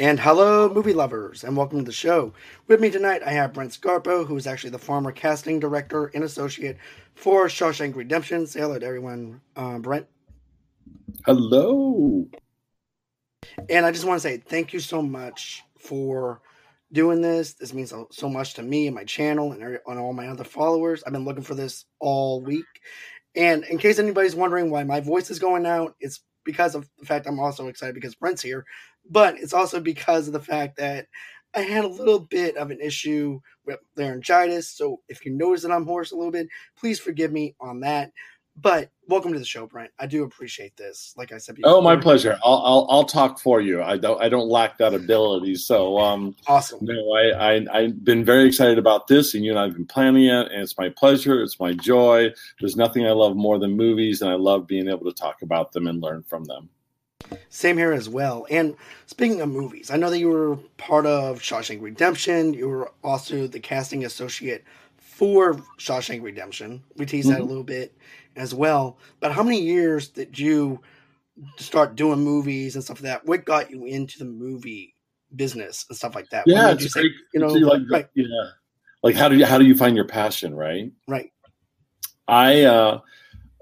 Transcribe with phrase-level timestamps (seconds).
[0.00, 2.32] And hello, movie lovers, and welcome to the show.
[2.68, 6.24] With me tonight, I have Brent Scarpo, who is actually the former casting director and
[6.24, 6.78] associate
[7.14, 8.46] for Shawshank Redemption.
[8.46, 10.06] Say hello to everyone, uh, Brent.
[11.26, 12.26] Hello.
[13.68, 16.40] And I just want to say thank you so much for
[16.92, 17.52] doing this.
[17.52, 21.02] This means so much to me and my channel and, and all my other followers.
[21.06, 22.64] I've been looking for this all week.
[23.36, 27.04] And in case anybody's wondering why my voice is going out, it's because of the
[27.04, 28.64] fact I'm also excited because Brent's here
[29.10, 31.06] but it's also because of the fact that
[31.54, 34.70] I had a little bit of an issue with laryngitis.
[34.70, 36.46] So if you notice that I'm hoarse a little bit,
[36.78, 38.12] please forgive me on that.
[38.56, 39.90] But welcome to the show, Brent.
[39.98, 41.14] I do appreciate this.
[41.16, 41.72] Like I said, before.
[41.72, 42.38] oh, my pleasure.
[42.44, 43.82] I'll, I'll, I'll talk for you.
[43.82, 45.54] I don't I don't lack that ability.
[45.54, 46.80] So um, awesome.
[46.82, 50.26] No, I, I I've been very excited about this, and you and I've been planning
[50.26, 51.42] it, and it's my pleasure.
[51.42, 52.30] It's my joy.
[52.60, 55.72] There's nothing I love more than movies, and I love being able to talk about
[55.72, 56.68] them and learn from them.
[57.48, 58.46] Same here as well.
[58.50, 58.76] And
[59.06, 62.54] speaking of movies, I know that you were part of Shawshank Redemption.
[62.54, 64.64] You were also the casting associate
[64.96, 66.82] for Shawshank Redemption.
[66.96, 67.32] We teased mm-hmm.
[67.32, 67.48] that a mm-hmm.
[67.48, 67.96] little bit
[68.36, 68.98] as well.
[69.20, 70.80] But how many years did you
[71.56, 73.26] start doing movies and stuff like that?
[73.26, 74.94] What got you into the movie
[75.36, 76.44] business and stuff like that?
[76.46, 77.04] Yeah, it's great.
[77.04, 78.08] Say, you know, like, right.
[78.14, 78.24] yeah.
[79.02, 80.90] Like how do you how do you find your passion, right?
[81.08, 81.32] Right.
[82.28, 83.00] I uh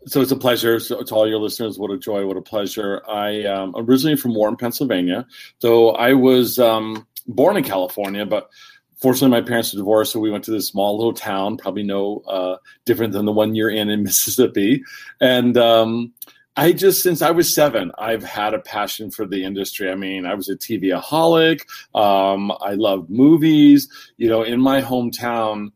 [0.09, 1.79] so it's a pleasure so to all your listeners.
[1.79, 2.27] What a joy!
[2.27, 3.03] What a pleasure!
[3.09, 5.27] I um, originally from Warren, Pennsylvania.
[5.61, 8.49] So I was um, born in California, but
[8.97, 12.23] fortunately my parents were divorced, so we went to this small little town, probably no
[12.27, 14.83] uh, different than the one you're in in Mississippi.
[15.21, 16.13] And um,
[16.57, 19.91] I just since I was seven, I've had a passion for the industry.
[19.91, 21.61] I mean, I was a TV-aholic.
[21.95, 23.89] Um, I loved movies.
[24.17, 25.71] You know, in my hometown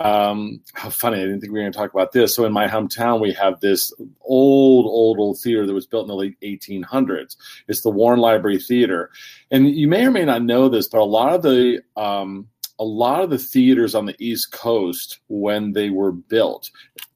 [0.00, 1.18] um, how funny!
[1.18, 2.34] I didn't think we were going to talk about this.
[2.34, 6.08] So in my hometown, we have this old, old, old theater that was built in
[6.08, 7.36] the late 1800s.
[7.68, 9.10] It's the Warren Library Theater,
[9.50, 12.84] and you may or may not know this, but a lot of the um, a
[12.84, 16.70] lot of the theaters on the East Coast when they were built,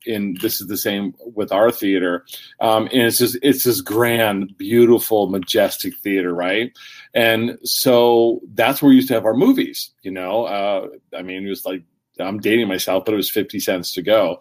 [0.06, 2.26] and this is the same with our theater,
[2.60, 6.70] um, and it's just it's this grand, beautiful, majestic theater, right?
[7.14, 9.90] And so that's where we used to have our movies.
[10.02, 11.82] You know, uh, I mean, it was like
[12.20, 14.40] I'm dating myself, but it was 50 cents to go.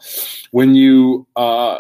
[0.52, 1.80] When you, uh,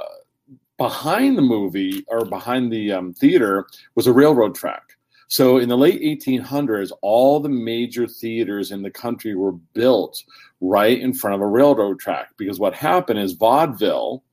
[0.77, 4.81] behind the movie or behind the um, theater was a railroad track.
[5.27, 10.21] So in the late 1800s, all the major theaters in the country were built
[10.61, 14.23] right in front of a railroad track because what happened is vaudeville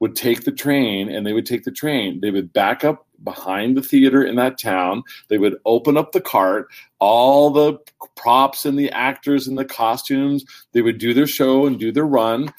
[0.00, 2.20] would take the train and they would take the train.
[2.20, 5.02] They would back up behind the theater in that town.
[5.28, 6.68] They would open up the cart,
[6.98, 7.78] all the
[8.16, 10.44] props and the actors and the costumes.
[10.72, 12.52] They would do their show and do their run,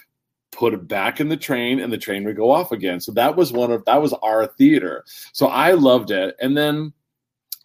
[0.52, 3.00] put it back in the train, and the train would go off again.
[3.00, 5.06] So that was one of that was our theater.
[5.34, 6.36] So I loved it.
[6.42, 6.94] And then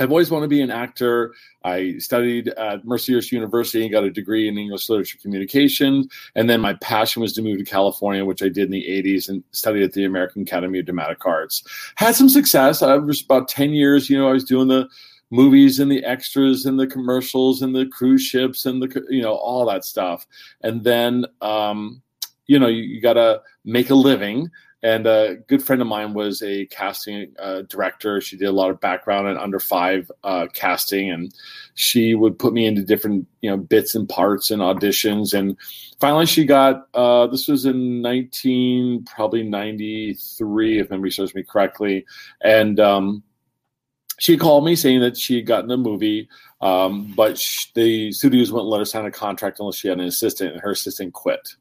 [0.00, 1.34] I've always wanted to be an actor.
[1.62, 6.08] I studied at Mercyhurst University and got a degree in English literature communication.
[6.34, 9.28] And then my passion was to move to California, which I did in the 80s
[9.28, 11.62] and studied at the American Academy of Dramatic Arts.
[11.94, 12.82] Had some success.
[12.82, 14.88] I was about 10 years, you know, I was doing the
[15.30, 19.34] movies and the extras and the commercials and the cruise ships and the, you know,
[19.34, 20.26] all that stuff.
[20.62, 22.02] And then, um,
[22.46, 24.50] you know, you, you got to make a living.
[24.84, 28.20] And a good friend of mine was a casting uh, director.
[28.20, 31.34] She did a lot of background and under five uh, casting, and
[31.74, 35.32] she would put me into different you know bits and parts and auditions.
[35.32, 35.56] And
[36.00, 41.42] finally, she got uh, this was in nineteen probably ninety three, if memory serves me
[41.42, 42.04] correctly,
[42.42, 42.78] and.
[42.78, 43.24] Um,
[44.20, 46.28] she called me saying that she had gotten a movie,
[46.60, 47.42] um, but
[47.74, 50.70] the studios wouldn't let her sign a contract unless she had an assistant, and her
[50.70, 51.56] assistant quit.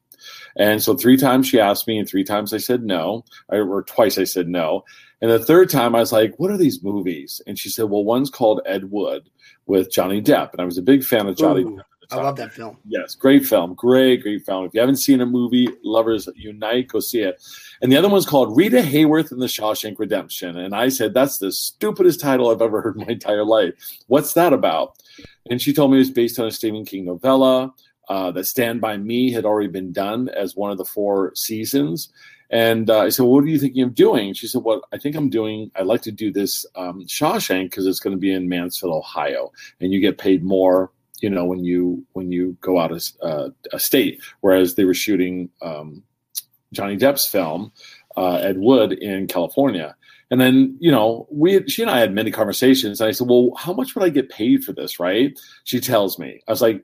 [0.55, 4.17] And so three times she asked me, and three times I said no, or twice
[4.17, 4.83] I said no.
[5.21, 8.03] And the third time I was like, "What are these movies?" And she said, "Well,
[8.03, 9.29] one's called Ed Wood
[9.65, 11.61] with Johnny Depp," and I was a big fan of Johnny.
[11.61, 12.77] Ooh, Depp I love that film.
[12.87, 14.65] Yes, great film, great, great film.
[14.65, 17.41] If you haven't seen a movie, lovers unite, go see it.
[17.81, 20.57] And the other one's called Rita Hayworth and the Shawshank Redemption.
[20.57, 23.73] And I said, "That's the stupidest title I've ever heard in my entire life.
[24.07, 24.97] What's that about?"
[25.49, 27.73] And she told me it was based on a Stephen King novella
[28.09, 32.11] uh, that Stand By Me had already been done as one of the four seasons.
[32.50, 34.33] And uh, I said, what are you thinking of doing?
[34.33, 37.88] She said, well, I think I'm doing, I'd like to do this um, Shawshank because
[37.88, 39.51] it's going to be in Mansfield, Ohio.
[39.79, 43.50] And you get paid more, you know, when you when you go out of uh,
[43.71, 44.21] a state.
[44.41, 46.03] Whereas they were shooting um,
[46.73, 47.71] Johnny Depp's film,
[48.17, 49.95] uh, Ed Wood, in California.
[50.29, 53.01] And then, you know, we she and I had many conversations.
[53.01, 55.39] And I said, well, how much would I get paid for this, right?
[55.63, 56.41] She tells me.
[56.47, 56.83] I was like,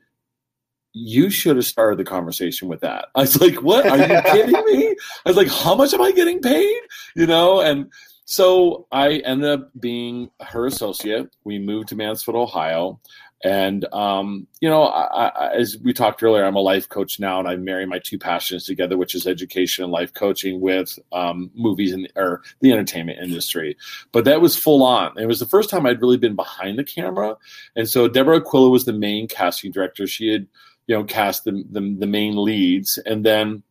[0.94, 3.07] you should have started the conversation with that.
[3.15, 3.88] I was like, what?
[3.88, 4.95] Are you kidding me?
[5.25, 6.81] I was like, how much am I getting paid?
[7.15, 7.91] You know, and
[8.25, 11.36] so I ended up being her associate.
[11.44, 13.00] We moved to Mansfield, Ohio.
[13.44, 17.39] And um, you know, I, I, as we talked earlier, I'm a life coach now,
[17.39, 21.50] and I marry my two passions together, which is education and life coaching with um,
[21.56, 23.77] movies and or the entertainment industry.
[24.12, 25.18] But that was full on.
[25.18, 27.38] It was the first time I'd really been behind the camera,
[27.77, 30.06] and so Deborah Aquila was the main casting director.
[30.06, 30.45] She had
[30.89, 33.62] you know cast the the, the main leads, and then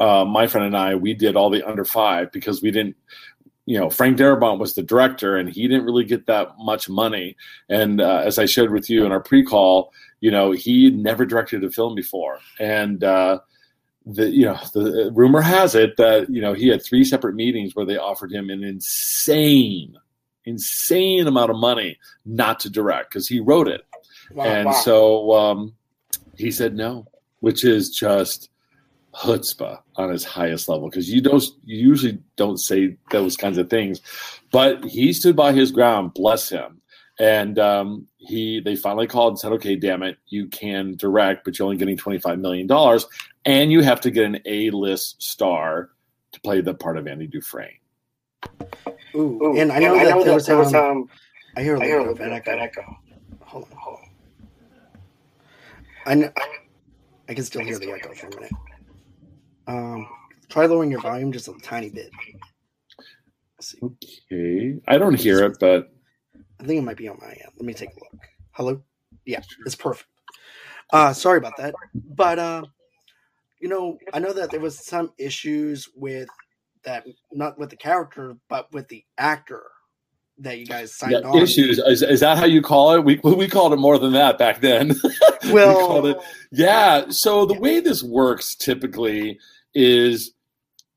[0.00, 2.96] uh, my friend and I we did all the under five because we didn't
[3.66, 7.36] you know, Frank Darabont was the director, and he didn't really get that much money.
[7.68, 9.90] And uh, as I shared with you in our pre-call,
[10.20, 13.38] you know, he never directed a film before, and uh,
[14.06, 17.74] the you know the rumor has it that you know he had three separate meetings
[17.74, 19.96] where they offered him an insane,
[20.44, 23.82] insane amount of money not to direct because he wrote it,
[24.32, 24.72] wow, and wow.
[24.72, 25.74] so um,
[26.36, 27.06] he said no,
[27.40, 28.50] which is just
[29.14, 33.70] chutzpah on his highest level because you don't you usually don't say those kinds of
[33.70, 34.00] things,
[34.50, 36.14] but he stood by his ground.
[36.14, 36.80] Bless him.
[37.20, 41.58] And um, he they finally called and said, "Okay, damn it, you can direct, but
[41.58, 43.06] you're only getting twenty five million dollars,
[43.44, 45.90] and you have to get an A list star
[46.32, 47.78] to play the part of Andy Dufresne."
[49.14, 51.08] Ooh, Ooh and I know, and that, I know there was, um, um,
[51.56, 52.58] I hear a little bit of echo.
[52.58, 52.96] echo.
[53.42, 54.03] Hold on, hold on.
[56.06, 56.30] I know,
[57.28, 58.52] I can still hear the echo for a minute.
[59.66, 60.06] Um,
[60.48, 62.10] try lowering your volume just a tiny bit.
[63.82, 65.90] Okay, I don't hear it, but
[66.60, 67.52] I think it might be on my end.
[67.56, 68.22] Let me take a look.
[68.52, 68.82] Hello.
[69.24, 70.08] Yeah, it's perfect.
[70.92, 72.62] Uh, sorry about that, but uh,
[73.60, 76.28] you know, I know that there was some issues with
[76.84, 79.62] that, not with the character, but with the actor
[80.38, 81.38] that you guys signed yeah, on.
[81.38, 83.04] Issues is, is that how you call it?
[83.04, 84.94] We we called it more than that back then.
[85.52, 86.16] Well, we it,
[86.52, 87.04] yeah.
[87.10, 87.60] So the yeah.
[87.60, 89.38] way this works typically
[89.74, 90.32] is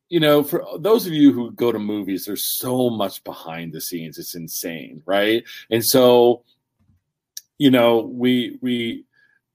[0.09, 3.81] you know, for those of you who go to movies, there's so much behind the
[3.81, 4.17] scenes.
[4.17, 5.43] It's insane, right?
[5.69, 6.43] And so,
[7.57, 9.03] you know, we we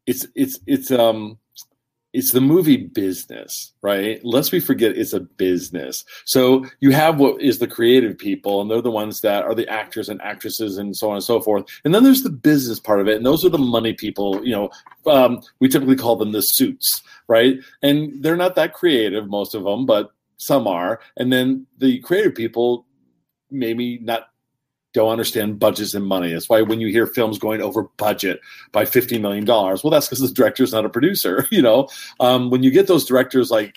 [0.06, 1.38] it's it's it's um
[2.12, 4.22] it's the movie business, right?
[4.24, 6.04] Lest we forget it's a business.
[6.24, 9.68] So you have what is the creative people, and they're the ones that are the
[9.68, 11.64] actors and actresses and so on and so forth.
[11.84, 14.44] And then there's the business part of it, and those are the money people.
[14.44, 14.70] You know,
[15.10, 17.56] um, we typically call them the suits, right?
[17.82, 21.00] And they're not that creative, most of them, but some are.
[21.16, 22.86] And then the creative people
[23.52, 24.31] maybe not
[24.92, 26.32] don't understand budgets and money.
[26.32, 28.40] That's why when you hear films going over budget
[28.72, 31.46] by $50 million, well, that's because the director's not a producer.
[31.52, 33.76] You know, um, when you get those directors like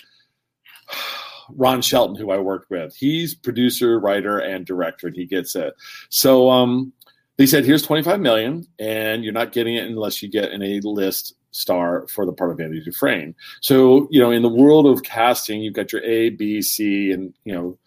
[1.50, 5.74] Ron Shelton, who I worked with, he's producer, writer, and director, and he gets it.
[6.08, 6.92] So um,
[7.36, 10.80] they said, here's 25 million, and you're not getting it unless you get an A
[10.80, 13.34] list star for the part of Andy Dufresne.
[13.60, 17.34] So, you know, in the world of casting, you've got your A, B, C, and,
[17.44, 17.78] you know,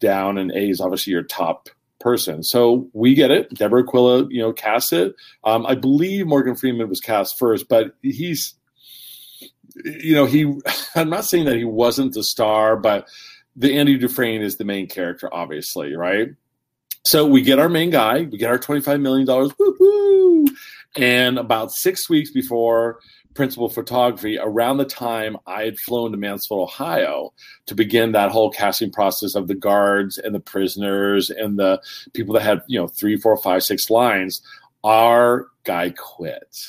[0.00, 1.68] down, and A is obviously your top
[2.00, 2.42] person.
[2.42, 3.52] So we get it.
[3.54, 5.14] Deborah Aquila, you know, cast it.
[5.44, 8.54] Um, I believe Morgan Freeman was cast first, but he's,
[9.84, 10.52] you know, he.
[10.94, 13.08] I'm not saying that he wasn't the star, but
[13.56, 16.28] the Andy Dufresne is the main character, obviously, right?
[17.04, 18.22] So we get our main guy.
[18.22, 19.52] We get our 25 million dollars.
[20.96, 22.98] And about six weeks before
[23.38, 27.32] principal photography around the time I had flown to Mansfield, Ohio
[27.66, 31.80] to begin that whole casting process of the guards and the prisoners and the
[32.14, 34.42] people that had, you know, three, four, five, six lines.
[34.82, 36.66] Our guy quit.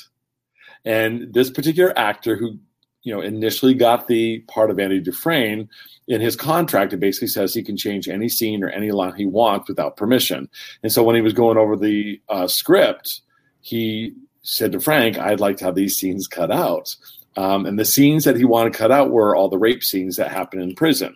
[0.84, 2.56] And this particular actor who,
[3.02, 5.68] you know, initially got the part of Andy Dufresne
[6.06, 9.26] in his contract, it basically says he can change any scene or any line he
[9.26, 10.48] wants without permission.
[10.84, 13.22] And so when he was going over the uh, script,
[13.60, 16.94] he said to Frank, I'd like to have these scenes cut out.
[17.36, 20.30] Um, and the scenes that he wanted cut out were all the rape scenes that
[20.30, 21.14] happen in prison.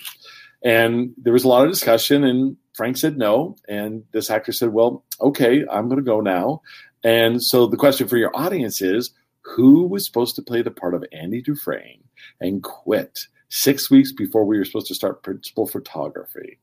[0.63, 3.57] And there was a lot of discussion, and Frank said no.
[3.69, 6.63] And this actor said, Well, okay, I'm going to go now.
[7.03, 9.13] And so the question for your audience is
[9.43, 12.03] who was supposed to play the part of Andy Dufresne
[12.41, 16.59] and quit six weeks before we were supposed to start principal photography?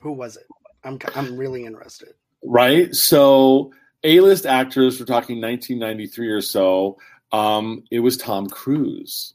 [0.00, 0.46] Who was it?
[0.82, 2.14] I'm, I'm really interested.
[2.42, 2.92] Right.
[2.94, 3.72] So
[4.04, 6.98] a-list actors, we're talking 1993 or so.
[7.32, 9.34] Um, it was Tom Cruise,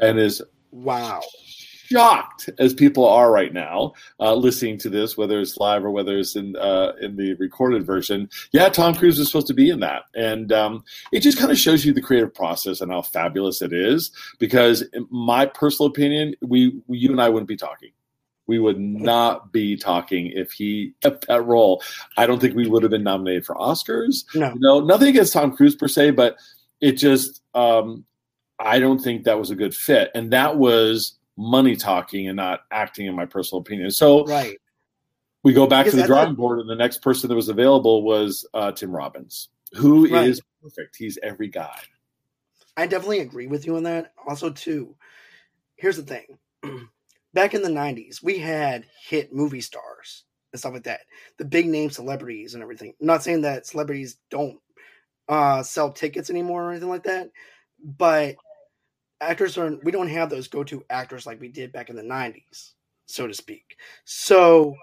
[0.00, 0.42] and is
[0.72, 1.20] wow
[1.90, 6.16] shocked as people are right now uh, listening to this, whether it's live or whether
[6.16, 8.28] it's in uh, in the recorded version.
[8.52, 11.58] Yeah, Tom Cruise was supposed to be in that, and um, it just kind of
[11.58, 14.12] shows you the creative process and how fabulous it is.
[14.38, 17.90] Because, in my personal opinion, we, we you and I wouldn't be talking
[18.50, 21.80] we would not be talking if he kept that role.
[22.16, 24.24] I don't think we would have been nominated for Oscars.
[24.34, 26.36] No, you know, nothing against Tom Cruise per se, but
[26.80, 28.04] it just um,
[28.58, 32.62] I don't think that was a good fit, and that was money talking and not
[32.72, 33.92] acting, in my personal opinion.
[33.92, 34.58] So right.
[35.44, 38.44] we go back to the drawing board, and the next person that was available was
[38.52, 40.28] uh, Tim Robbins, who right.
[40.28, 40.96] is perfect.
[40.96, 41.78] He's every guy.
[42.76, 44.12] I definitely agree with you on that.
[44.26, 44.96] Also, too,
[45.76, 46.36] here's the thing:
[47.34, 51.00] back in the '90s, we had hit movie stars and stuff like that,
[51.38, 52.92] the big name celebrities and everything.
[53.00, 54.58] I'm not saying that celebrities don't
[55.28, 57.30] uh, sell tickets anymore or anything like that,
[57.82, 58.36] but
[59.20, 62.72] actors are we don't have those go-to actors like we did back in the 90s
[63.10, 63.76] so to speak.
[64.04, 64.76] So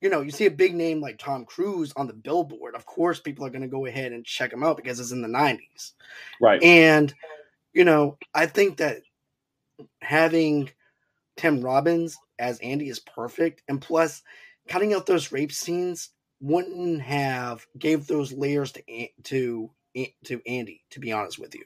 [0.00, 3.18] you know you see a big name like tom cruise on the billboard of course
[3.18, 5.92] people are going to go ahead and check him out because it's in the 90s
[6.40, 6.62] right.
[6.62, 7.12] And
[7.72, 8.98] you know i think that
[10.02, 10.70] having
[11.36, 14.22] tim robbins as andy is perfect and plus
[14.68, 18.82] cutting out those rape scenes wouldn't have gave those layers to
[19.22, 19.70] to
[20.24, 21.64] to andy to be honest with you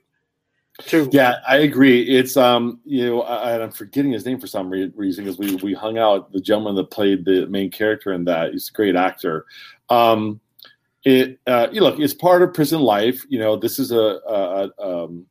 [0.86, 1.08] True.
[1.12, 2.02] Yeah, I agree.
[2.02, 5.56] It's um, you know, I, am forgetting his name for some re- reason because we
[5.56, 6.32] we hung out.
[6.32, 9.46] The gentleman that played the main character in that, he's a great actor.
[9.88, 10.40] Um,
[11.04, 13.24] it uh, you look, it's part of prison life.
[13.28, 15.26] You know, this is a a, um,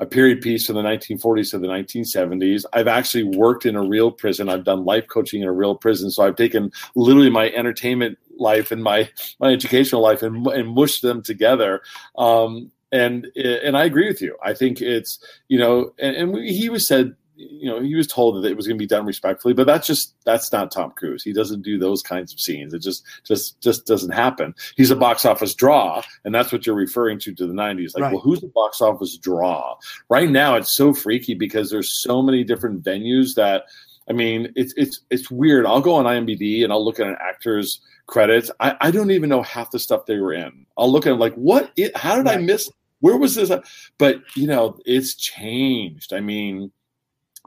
[0.00, 2.64] a period piece from the 1940s to the 1970s.
[2.72, 4.48] I've actually worked in a real prison.
[4.48, 8.70] I've done life coaching in a real prison, so I've taken literally my entertainment life
[8.70, 11.82] and my my educational life and, and mushed them together.
[12.16, 14.36] Um, and and I agree with you.
[14.42, 18.42] I think it's you know, and, and he was said you know he was told
[18.42, 21.22] that it was going to be done respectfully but that's just that's not tom cruise.
[21.22, 22.74] He doesn't do those kinds of scenes.
[22.74, 24.54] It just just just doesn't happen.
[24.76, 25.00] He's a mm-hmm.
[25.00, 28.12] box office draw and that's what you're referring to to the 90s like right.
[28.12, 29.76] well who's the box office draw?
[30.08, 33.64] Right now it's so freaky because there's so many different venues that
[34.08, 35.64] i mean it's it's it's weird.
[35.64, 38.50] I'll go on imdb and i'll look at an actor's credits.
[38.58, 40.66] I, I don't even know half the stuff they were in.
[40.76, 42.38] I'll look at it like what it, how did right.
[42.38, 43.50] i miss where was this?
[43.98, 46.12] But you know, it's changed.
[46.12, 46.72] I mean,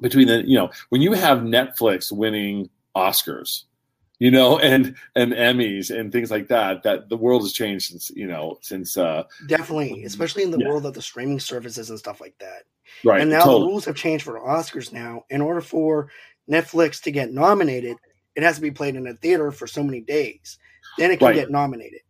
[0.01, 3.63] between the you know when you have Netflix winning Oscars,
[4.19, 8.11] you know, and and Emmys and things like that, that the world has changed since
[8.15, 10.67] you know since uh definitely, especially in the yeah.
[10.67, 12.63] world of the streaming services and stuff like that.
[13.03, 13.21] Right.
[13.21, 13.59] And now totally.
[13.59, 14.91] the rules have changed for Oscars.
[14.91, 16.09] Now, in order for
[16.49, 17.95] Netflix to get nominated,
[18.35, 20.57] it has to be played in a theater for so many days.
[20.97, 21.35] Then it can right.
[21.35, 22.01] get nominated.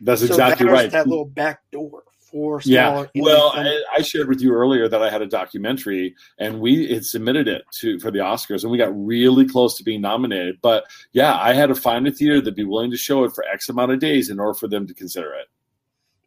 [0.00, 0.90] That's so exactly right.
[0.90, 3.06] That little back door for yeah.
[3.16, 7.04] well I, I, shared with you earlier that i had a documentary and we had
[7.04, 10.58] submitted it to for the oscars and we got really close to being nominated.
[10.62, 13.44] But yeah i had to find a theater that'd be willing to show it for
[13.44, 15.46] x amount of days in order for them to consider it.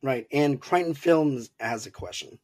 [0.01, 0.27] Right.
[0.31, 2.37] And crichton films has a question.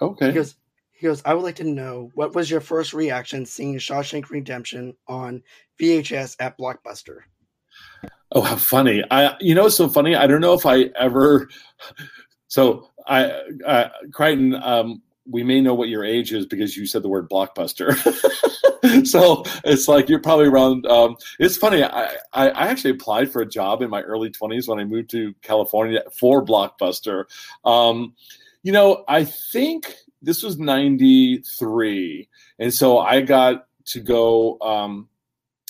[0.00, 0.28] Okay.
[0.28, 0.56] Because
[0.92, 4.94] he goes i would like to know what was your first reaction seeing shawshank redemption
[5.08, 5.42] on
[5.78, 7.20] vhs at blockbuster?
[8.32, 9.04] Oh, how funny!
[9.10, 10.16] I, you know, it's so funny.
[10.16, 11.48] I don't know if I ever
[12.56, 13.24] so I,
[13.66, 17.28] uh, Crichton, um, we may know what your age is because you said the word
[17.28, 17.94] blockbuster.
[19.06, 20.86] so it's like you're probably around.
[20.86, 21.84] Um, it's funny.
[21.84, 25.10] I, I, I, actually applied for a job in my early 20s when I moved
[25.10, 27.24] to California for Blockbuster.
[27.62, 28.14] Um,
[28.62, 32.26] you know, I think this was 93.
[32.58, 34.58] And so I got to go.
[34.62, 35.10] Um,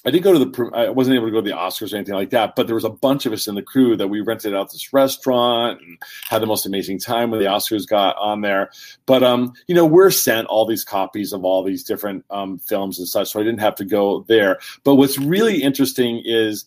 [0.06, 0.70] I didn't go to the.
[0.72, 2.54] I wasn't able to go to the Oscars or anything like that.
[2.54, 4.92] But there was a bunch of us in the crew that we rented out this
[4.92, 5.98] restaurant and
[6.28, 8.70] had the most amazing time when the Oscars got on there.
[9.04, 13.00] But um, you know, we're sent all these copies of all these different um, films
[13.00, 14.60] and such, so I didn't have to go there.
[14.84, 16.66] But what's really interesting is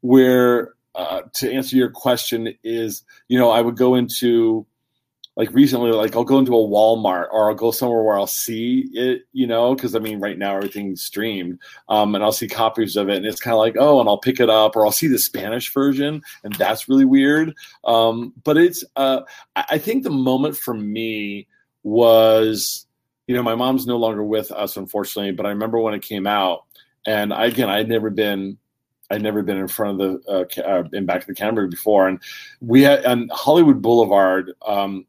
[0.00, 4.66] where uh, to answer your question is, you know, I would go into
[5.40, 8.90] like recently, like I'll go into a Walmart or I'll go somewhere where I'll see
[8.92, 12.94] it, you know, because I mean, right now everything's streamed, um, and I'll see copies
[12.94, 14.92] of it, and it's kind of like, oh, and I'll pick it up, or I'll
[14.92, 17.54] see the Spanish version, and that's really weird.
[17.86, 19.22] Um, but it's, uh,
[19.56, 21.48] I think the moment for me
[21.84, 22.86] was,
[23.26, 26.26] you know, my mom's no longer with us, unfortunately, but I remember when it came
[26.26, 26.66] out,
[27.06, 28.58] and I, again, I'd never been
[29.10, 32.08] I'd never been in front of the uh, uh, in back of the camera before,
[32.08, 32.20] and
[32.60, 34.52] we had on Hollywood Boulevard.
[34.66, 35.06] Um,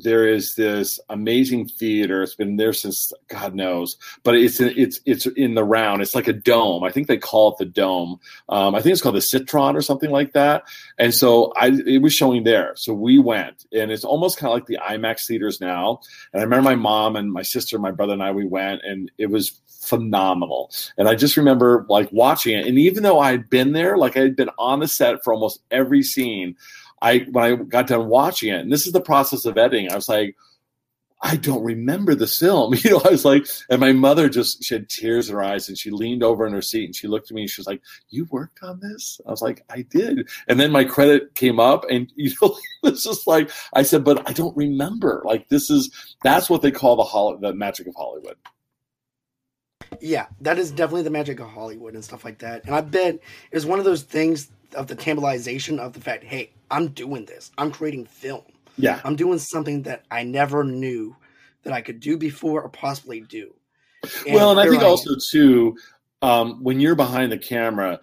[0.00, 2.22] there is this amazing theater.
[2.22, 6.02] It's been there since God knows, but it's it's it's in the round.
[6.02, 6.84] It's like a dome.
[6.84, 8.20] I think they call it the dome.
[8.48, 10.64] Um, I think it's called the Citron or something like that.
[10.98, 12.72] And so I it was showing there.
[12.76, 16.00] So we went, and it's almost kind of like the IMAX theaters now.
[16.32, 19.10] And I remember my mom and my sister, my brother and I, we went, and
[19.18, 20.70] it was phenomenal.
[20.96, 22.66] And I just remember like watching it.
[22.66, 25.34] And even though I had been there, like I had been on the set for
[25.34, 26.56] almost every scene,
[27.02, 29.96] I when I got done watching it, and this is the process of editing, I
[29.96, 30.36] was like,
[31.24, 32.74] I don't remember the film.
[32.82, 35.68] You know, I was like, and my mother just she had tears in her eyes
[35.68, 37.66] and she leaned over in her seat and she looked at me and she was
[37.66, 39.20] like, You worked on this?
[39.26, 40.28] I was like, I did.
[40.48, 44.28] And then my credit came up and you know, it's just like I said, but
[44.28, 45.22] I don't remember.
[45.24, 48.36] Like this is that's what they call the hol- the magic of Hollywood.
[50.00, 52.64] Yeah, that is definitely the magic of Hollywood and stuff like that.
[52.64, 56.50] And I bet it's one of those things of the tantalization of the fact, hey,
[56.72, 57.52] I'm doing this.
[57.58, 58.42] I'm creating film.
[58.78, 59.00] Yeah.
[59.04, 61.14] I'm doing something that I never knew
[61.62, 63.54] that I could do before or possibly do.
[64.26, 65.76] And well, and I think I also too,
[66.22, 68.00] um, when you're behind the camera,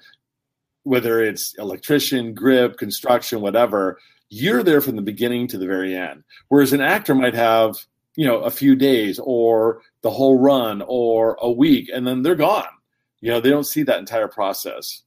[0.83, 3.99] whether it's electrician, grip, construction, whatever,
[4.29, 6.23] you're there from the beginning to the very end.
[6.47, 7.75] Whereas an actor might have,
[8.15, 12.35] you know, a few days or the whole run or a week and then they're
[12.35, 12.67] gone.
[13.19, 15.03] You know, they don't see that entire process.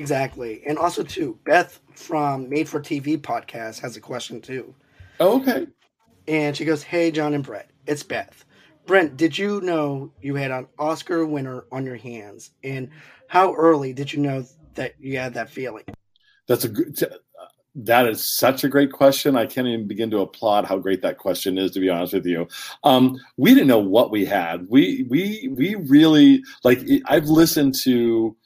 [0.00, 0.62] Exactly.
[0.66, 4.74] And also too, Beth from Made for TV podcast has a question too.
[5.20, 5.66] Oh, okay.
[6.26, 8.46] And she goes, Hey John and Brett, it's Beth.
[8.86, 12.50] Brent, did you know you had an Oscar winner on your hands?
[12.64, 12.88] And
[13.28, 15.84] how early did you know that you had that feeling?
[16.48, 16.98] That's a good.
[17.76, 19.36] That is such a great question.
[19.36, 21.70] I can't even begin to applaud how great that question is.
[21.72, 22.48] To be honest with you,
[22.82, 24.66] um, we didn't know what we had.
[24.68, 26.80] We we we really like.
[27.04, 28.36] I've listened to,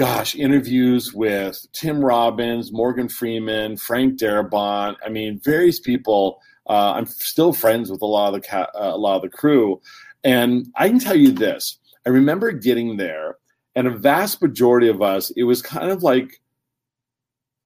[0.00, 4.96] gosh, interviews with Tim Robbins, Morgan Freeman, Frank Darabont.
[5.04, 6.40] I mean, various people.
[6.66, 9.28] Uh, I'm still friends with a lot of the ca- uh, a lot of the
[9.28, 9.78] crew,
[10.24, 11.78] and I can tell you this.
[12.06, 13.36] I remember getting there
[13.76, 16.40] and a vast majority of us, it was kind of like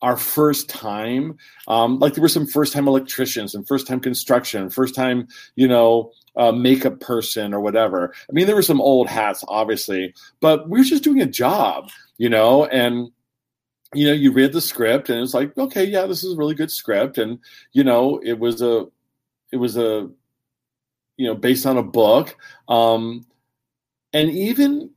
[0.05, 1.37] our first time.
[1.67, 5.67] Um, like there were some first time electricians and first time construction, first time, you
[5.67, 8.13] know, uh, makeup person or whatever.
[8.29, 11.91] I mean, there were some old hats, obviously, but we were just doing a job,
[12.19, 13.11] you know, and
[13.95, 16.55] you know, you read the script and it's like, okay, yeah, this is a really
[16.55, 17.17] good script.
[17.17, 17.39] And,
[17.73, 18.87] you know, it was a,
[19.53, 20.11] it was a,
[21.17, 22.37] you know, based on a book.
[22.69, 23.25] Um,
[24.13, 24.91] and even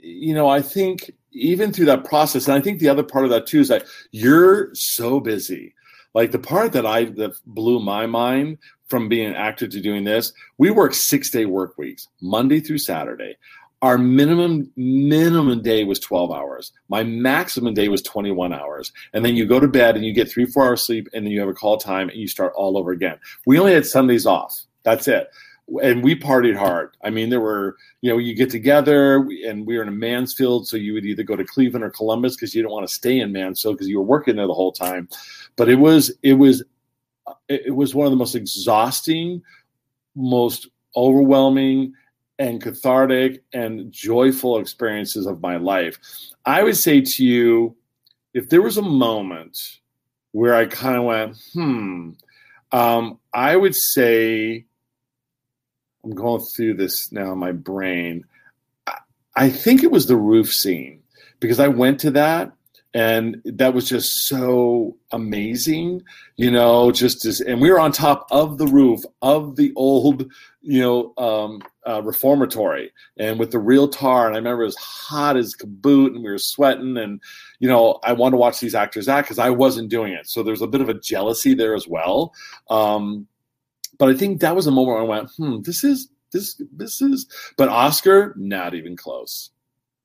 [0.00, 3.30] you know, I think even through that process, and I think the other part of
[3.30, 5.74] that too is that you're so busy.
[6.14, 10.04] Like the part that I that blew my mind from being an actor to doing
[10.04, 13.36] this, we work six day work weeks, Monday through Saturday.
[13.80, 16.72] Our minimum minimum day was 12 hours.
[16.88, 18.92] My maximum day was 21 hours.
[19.12, 21.32] And then you go to bed and you get three, four hours sleep, and then
[21.32, 23.18] you have a call time and you start all over again.
[23.44, 24.56] We only had Sundays off.
[24.84, 25.28] That's it
[25.82, 26.96] and we partied hard.
[27.02, 30.76] I mean, there were, you know, you get together and we were in Mansfield, so
[30.76, 33.32] you would either go to Cleveland or Columbus because you didn't want to stay in
[33.32, 35.08] Mansfield because you were working there the whole time.
[35.56, 36.62] But it was, it was,
[37.48, 39.42] it was one of the most exhausting,
[40.14, 41.94] most overwhelming,
[42.38, 45.98] and cathartic and joyful experiences of my life.
[46.44, 47.76] I would say to you,
[48.34, 49.58] if there was a moment
[50.32, 52.10] where I kind of went, hmm,
[52.72, 54.66] um, I would say
[56.04, 58.24] I'm going through this now in my brain.
[59.36, 61.02] I think it was the roof scene
[61.40, 62.52] because I went to that
[62.94, 66.02] and that was just so amazing,
[66.36, 66.90] you know.
[66.92, 71.14] Just as, and we were on top of the roof of the old, you know,
[71.16, 74.26] um, uh, reformatory, and with the real tar.
[74.26, 76.98] And I remember it was hot as kaboot and we were sweating.
[76.98, 77.20] And
[77.60, 80.42] you know, I wanted to watch these actors act because I wasn't doing it, so
[80.42, 82.34] there's a bit of a jealousy there as well.
[82.68, 83.26] Um,
[83.98, 87.02] but I think that was a moment where I went, hmm, this is this this
[87.02, 87.26] is
[87.56, 89.50] but Oscar, not even close.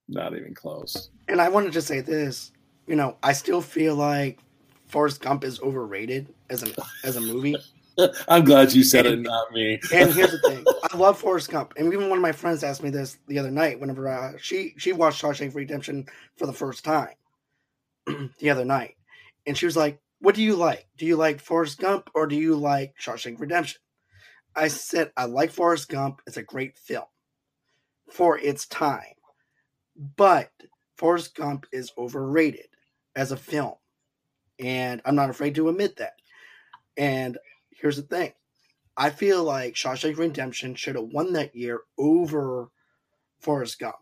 [0.09, 1.09] Not even close.
[1.27, 2.51] And I wanted to say this,
[2.85, 4.39] you know, I still feel like
[4.87, 6.73] Forrest Gump is overrated as a
[7.03, 7.55] as a movie.
[8.27, 9.79] I'm glad you said and, it, not me.
[9.91, 12.83] and here's the thing: I love Forrest Gump, and even one of my friends asked
[12.83, 13.79] me this the other night.
[13.79, 16.05] Whenever uh, she she watched Shawshank Redemption
[16.37, 17.15] for the first time
[18.39, 18.95] the other night,
[19.45, 20.87] and she was like, what do you like?
[20.97, 23.79] Do you like Forrest Gump or do you like Shawshank Redemption?
[24.55, 26.21] I said, I like Forrest Gump.
[26.25, 27.05] It's a great film
[28.11, 29.13] for its time.
[29.95, 30.51] But
[30.95, 32.67] Forrest Gump is overrated
[33.15, 33.75] as a film.
[34.59, 36.13] And I'm not afraid to admit that.
[36.97, 37.37] And
[37.69, 38.33] here's the thing
[38.95, 42.69] I feel like Shawshank Redemption should have won that year over
[43.39, 43.95] Forrest Gump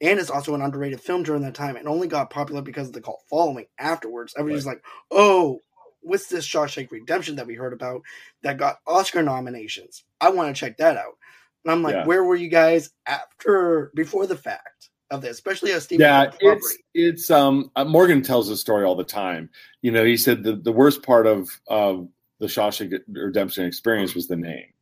[0.00, 2.94] and it's also an underrated film during that time and only got popular because of
[2.94, 4.34] the cult following afterwards.
[4.36, 4.76] Everybody's right.
[4.76, 5.60] like, oh,
[6.00, 8.02] what's this Shawshank Redemption that we heard about
[8.42, 10.04] that got Oscar nominations?
[10.20, 11.18] I want to check that out.
[11.64, 12.06] And I'm like, yeah.
[12.06, 16.00] where were you guys after, before the fact of this, especially as Steve?
[16.00, 19.50] Yeah, it's, it's, um, uh, Morgan tells the story all the time.
[19.82, 22.08] You know, he said the, the worst part of, of
[22.38, 24.72] the Shawshank Redemption experience was the name,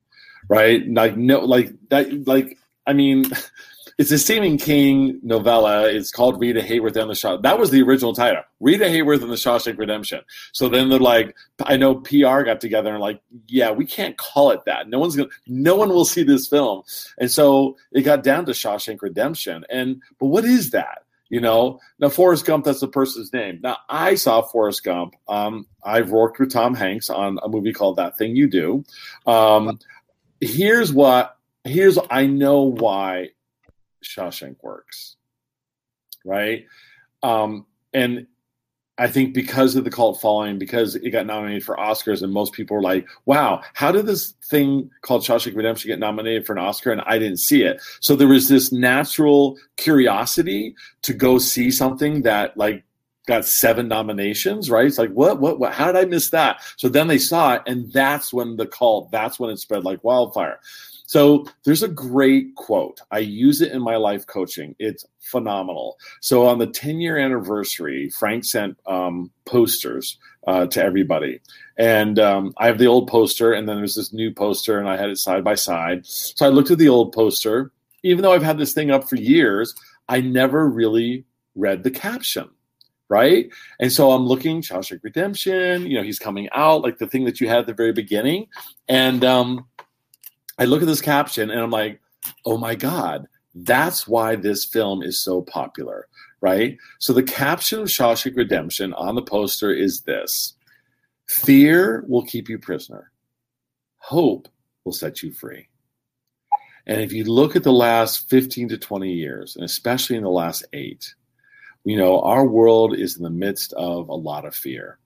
[0.48, 0.86] right?
[0.88, 3.24] Like, no, like that, like, I mean,
[3.98, 5.88] it's a Stephen King novella.
[5.88, 7.36] It's called Rita Hayworth and the Shaw.
[7.36, 10.20] That was the original title, Rita Hayworth and the Shawshank Redemption.
[10.52, 14.52] So then they're like, I know PR got together and like, yeah, we can't call
[14.52, 14.88] it that.
[14.88, 16.84] No one's gonna, no one will see this film.
[17.18, 19.64] And so it got down to Shawshank Redemption.
[19.68, 21.02] And but what is that?
[21.28, 23.58] You know, now Forrest Gump, that's the person's name.
[23.62, 25.16] Now I saw Forrest Gump.
[25.26, 28.84] Um, I've worked with Tom Hanks on a movie called That Thing You Do.
[29.26, 29.80] Um,
[30.40, 33.30] here's what here's I know why
[34.08, 35.16] Shawshank works,
[36.24, 36.64] right?
[37.22, 38.26] Um, and
[38.98, 42.52] I think because of the cult following, because it got nominated for Oscars, and most
[42.52, 46.58] people were like, "Wow, how did this thing called Shawshank Redemption get nominated for an
[46.58, 47.80] Oscar?" And I didn't see it.
[48.00, 52.84] So there was this natural curiosity to go see something that like
[53.28, 54.86] got seven nominations, right?
[54.86, 56.62] It's like, what, what, what, how did I miss that?
[56.76, 60.02] So then they saw it, and that's when the cult, that's when it spread like
[60.02, 60.58] wildfire.
[61.08, 63.00] So there's a great quote.
[63.10, 64.76] I use it in my life coaching.
[64.78, 65.96] It's phenomenal.
[66.20, 71.40] So on the 10 year anniversary, Frank sent um, posters uh, to everybody.
[71.78, 74.98] And um, I have the old poster, and then there's this new poster, and I
[74.98, 76.04] had it side by side.
[76.04, 77.72] So I looked at the old poster.
[78.02, 79.74] Even though I've had this thing up for years,
[80.10, 82.50] I never really read the caption
[83.10, 83.48] right?
[83.80, 85.86] And so I'm looking Shawshank Redemption.
[85.86, 88.48] You know, he's coming out like the thing that you had at the very beginning,
[88.86, 89.66] and um,
[90.58, 92.00] I look at this caption and I'm like,
[92.44, 96.08] oh my God, that's why this film is so popular,
[96.40, 96.76] right?
[96.98, 100.54] So the caption of Shawshank Redemption on the poster is this
[101.26, 103.12] Fear will keep you prisoner,
[103.98, 104.48] hope
[104.84, 105.68] will set you free.
[106.86, 110.30] And if you look at the last 15 to 20 years, and especially in the
[110.30, 111.14] last eight,
[111.84, 114.98] you know, our world is in the midst of a lot of fear.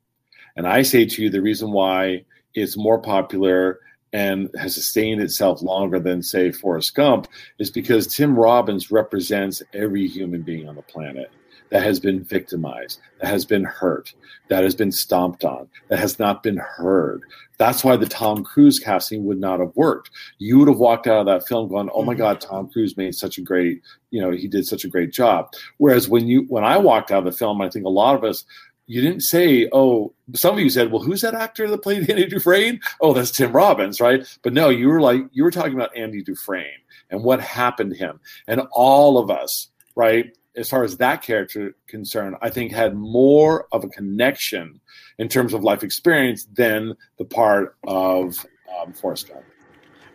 [0.56, 3.80] And I say to you, the reason why it's more popular
[4.12, 10.06] and has sustained itself longer than, say, Forrest Gump, is because Tim Robbins represents every
[10.06, 11.30] human being on the planet
[11.72, 14.12] that has been victimized, that has been hurt,
[14.48, 17.22] that has been stomped on, that has not been heard.
[17.56, 20.10] That's why the Tom Cruise casting would not have worked.
[20.38, 22.18] You would have walked out of that film going, "Oh my mm-hmm.
[22.18, 25.50] God, Tom Cruise made such a great, you know, he did such a great job."
[25.78, 28.24] Whereas when you, when I walked out of the film, I think a lot of
[28.24, 28.44] us
[28.86, 32.26] you didn't say, oh, some of you said, well, who's that actor that played Andy
[32.26, 32.80] Dufresne?
[33.00, 34.26] Oh, that's Tim Robbins, right?
[34.42, 36.66] But no, you were like, you were talking about Andy Dufresne
[37.10, 38.20] and what happened to him.
[38.46, 43.66] And all of us, right, as far as that character concerned, I think had more
[43.72, 44.80] of a connection
[45.18, 48.44] in terms of life experience than the part of
[48.80, 49.44] um, Forrest Gump.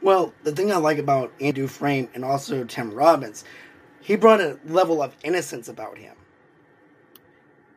[0.01, 3.43] Well, the thing I like about Andy Dufresne and also Tim Robbins,
[4.01, 6.15] he brought a level of innocence about him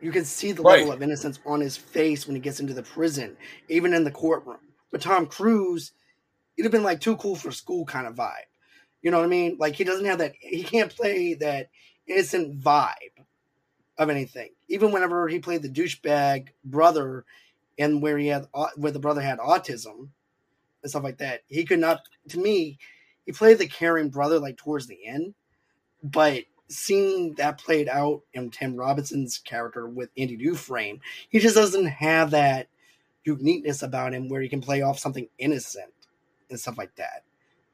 [0.01, 0.79] you can see the right.
[0.79, 3.37] level of innocence on his face when he gets into the prison,
[3.69, 4.57] even in the courtroom.
[4.91, 5.93] But Tom Cruise,
[6.57, 8.47] it'd have been like too cool for school kind of vibe.
[9.01, 9.57] You know what I mean?
[9.59, 10.33] Like he doesn't have that.
[10.39, 11.69] He can't play that
[12.07, 13.25] innocent vibe
[13.97, 14.49] of anything.
[14.67, 17.25] Even whenever he played the douchebag brother,
[17.77, 20.09] and where he had where the brother had autism
[20.81, 22.01] and stuff like that, he could not.
[22.29, 22.77] To me,
[23.25, 25.33] he played the caring brother like towards the end,
[26.03, 31.85] but seeing that played out in Tim Robinson's character with Andy Dufresne, he just doesn't
[31.85, 32.67] have that
[33.23, 35.91] uniqueness about him where he can play off something innocent
[36.49, 37.23] and stuff like that.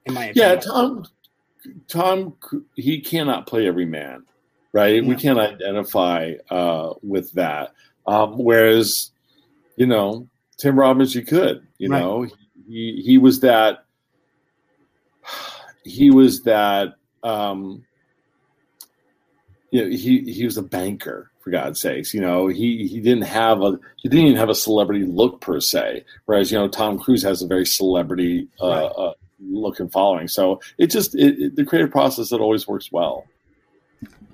[0.05, 0.49] In my opinion.
[0.49, 1.05] Yeah, Tom
[1.87, 2.35] Tom
[2.75, 4.25] he cannot play every man,
[4.71, 5.03] right?
[5.03, 7.73] We can't identify uh, with that.
[8.05, 9.11] Um, whereas,
[9.75, 11.67] you know, Tim Robbins, you could.
[11.77, 11.99] You right.
[11.99, 12.27] know,
[12.67, 13.85] he he was that.
[15.83, 16.95] He was that.
[17.23, 17.85] Um,
[19.71, 22.13] you know, he he was a banker for God's sakes.
[22.13, 25.59] You know, he he didn't have a he didn't even have a celebrity look per
[25.59, 26.05] se.
[26.25, 28.91] Whereas you know, Tom Cruise has a very celebrity uh, right.
[28.97, 30.27] uh, look and following.
[30.27, 33.25] So it just it, it, the creative process that always works well.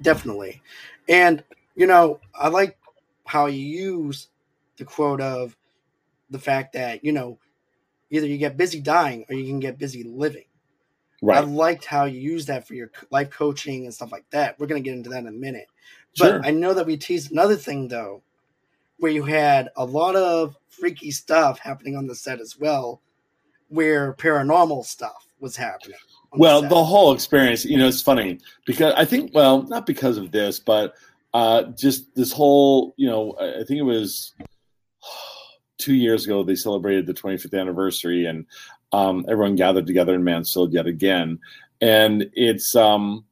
[0.01, 0.61] Definitely,
[1.09, 1.43] and
[1.75, 2.77] you know, I like
[3.25, 4.27] how you use
[4.77, 5.55] the quote of
[6.29, 7.39] the fact that you know
[8.11, 10.45] either you get busy dying or you can get busy living
[11.23, 11.37] Right.
[11.37, 14.59] I liked how you use that for your life coaching and stuff like that.
[14.59, 15.67] We're going to get into that in a minute.
[16.17, 16.39] Sure.
[16.39, 18.21] But I know that we teased another thing though,
[18.97, 22.99] where you had a lot of freaky stuff happening on the set as well,
[23.69, 25.97] where paranormal stuff was happening.
[26.33, 30.17] Well, the, the, whole experience, you know, it's funny because I think, well, not because
[30.17, 30.93] of this, but
[31.33, 34.33] uh, just this whole, you know, I think it was
[35.77, 38.45] two years ago they celebrated the 25th anniversary, and
[38.93, 41.39] um, everyone gathered together in Mansfield yet again,
[41.81, 43.25] and it's um,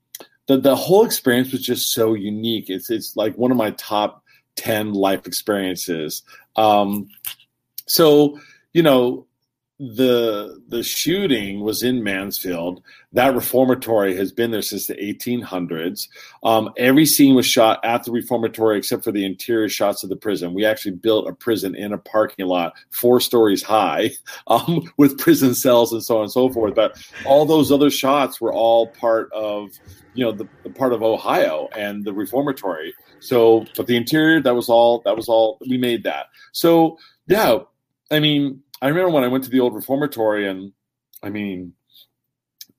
[0.48, 2.70] the the whole experience was just so unique.
[2.70, 4.24] It's it's like one of my top
[4.56, 6.24] ten life experiences.
[6.56, 7.08] Um,
[7.88, 8.40] so
[8.74, 9.28] you know,
[9.82, 12.84] the the shooting was in Mansfield.
[13.14, 16.08] That reformatory has been there since the 1800s.
[16.44, 20.16] Um, every scene was shot at the reformatory except for the interior shots of the
[20.16, 20.54] prison.
[20.54, 24.12] We actually built a prison in a parking lot, four stories high,
[24.48, 26.76] um, with prison cells and so on and so forth.
[26.76, 29.72] But all those other shots were all part of
[30.14, 32.94] you know the, the part of Ohio and the reformatory.
[33.20, 36.28] So, but the interior that was all that was all we made that.
[36.52, 37.62] So yeah,
[38.12, 40.74] I mean I remember when I went to the old reformatory, and
[41.22, 41.74] I mean,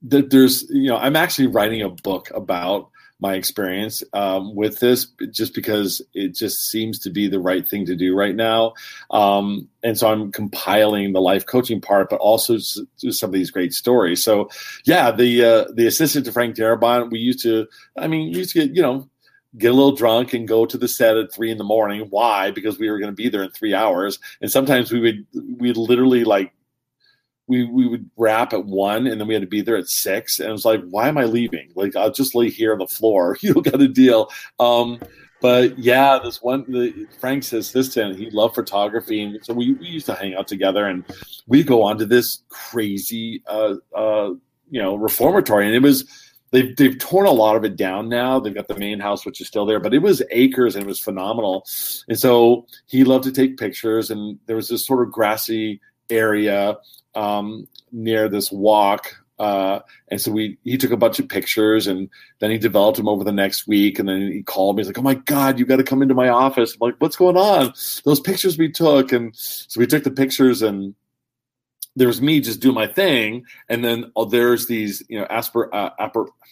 [0.02, 5.54] there's you know i'm actually writing a book about my experience um, with this just
[5.54, 8.72] because it just seems to be the right thing to do right now.
[9.12, 13.72] Um, and so i'm compiling the life coaching part but also some of these great
[13.72, 14.24] stories.
[14.24, 14.50] So
[14.84, 18.66] yeah the uh, the assistant to frank darabont we used to i mean used to
[18.66, 19.08] get you know
[19.58, 22.06] get a little drunk and go to the set at three in the morning.
[22.10, 22.50] Why?
[22.50, 24.18] Because we were going to be there in three hours.
[24.40, 25.26] And sometimes we would
[25.58, 26.52] we literally like
[27.48, 30.38] we we would wrap at one and then we had to be there at six.
[30.38, 31.70] And it was like why am i leaving?
[31.74, 34.30] Like i'll just lay here on the floor you got a deal.
[34.58, 35.00] Um
[35.40, 39.22] but yeah this one the frank's assistant he loved photography.
[39.22, 41.04] And so we, we used to hang out together and
[41.46, 44.30] we go on to this crazy uh uh
[44.70, 45.66] you know reformatory.
[45.66, 46.06] And it was
[46.52, 48.38] they've they've torn a lot of it down now.
[48.38, 50.86] They've got the main house, which is still there, but it was acres and it
[50.86, 51.66] was phenomenal.
[52.08, 56.76] And so he loved to take pictures, and there was this sort of grassy area
[57.14, 59.16] um, near this walk.
[59.38, 63.08] Uh, and so we he took a bunch of pictures and then he developed them
[63.08, 65.64] over the next week and then he called me he's like oh my god you
[65.64, 67.72] got to come into my office I'm like what's going on
[68.04, 70.94] those pictures we took and so we took the pictures and
[71.96, 75.72] there was me just doing my thing and then oh, there's these you know asper
[75.74, 75.90] uh,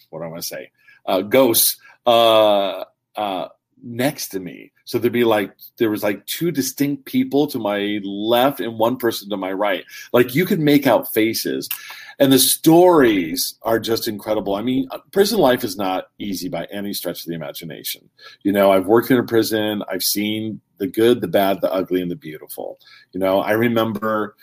[0.09, 0.71] what do i want to say
[1.05, 2.83] uh, ghosts uh,
[3.15, 3.47] uh
[3.83, 4.71] next to me.
[4.85, 8.97] So there'd be like there was like two distinct people to my left and one
[8.97, 9.83] person to my right.
[10.13, 11.67] Like you could make out faces.
[12.19, 14.55] And the stories are just incredible.
[14.55, 18.09] I mean, prison life is not easy by any stretch of the imagination.
[18.43, 22.01] You know, I've worked in a prison, I've seen the good, the bad, the ugly,
[22.01, 22.79] and the beautiful.
[23.11, 24.35] You know, I remember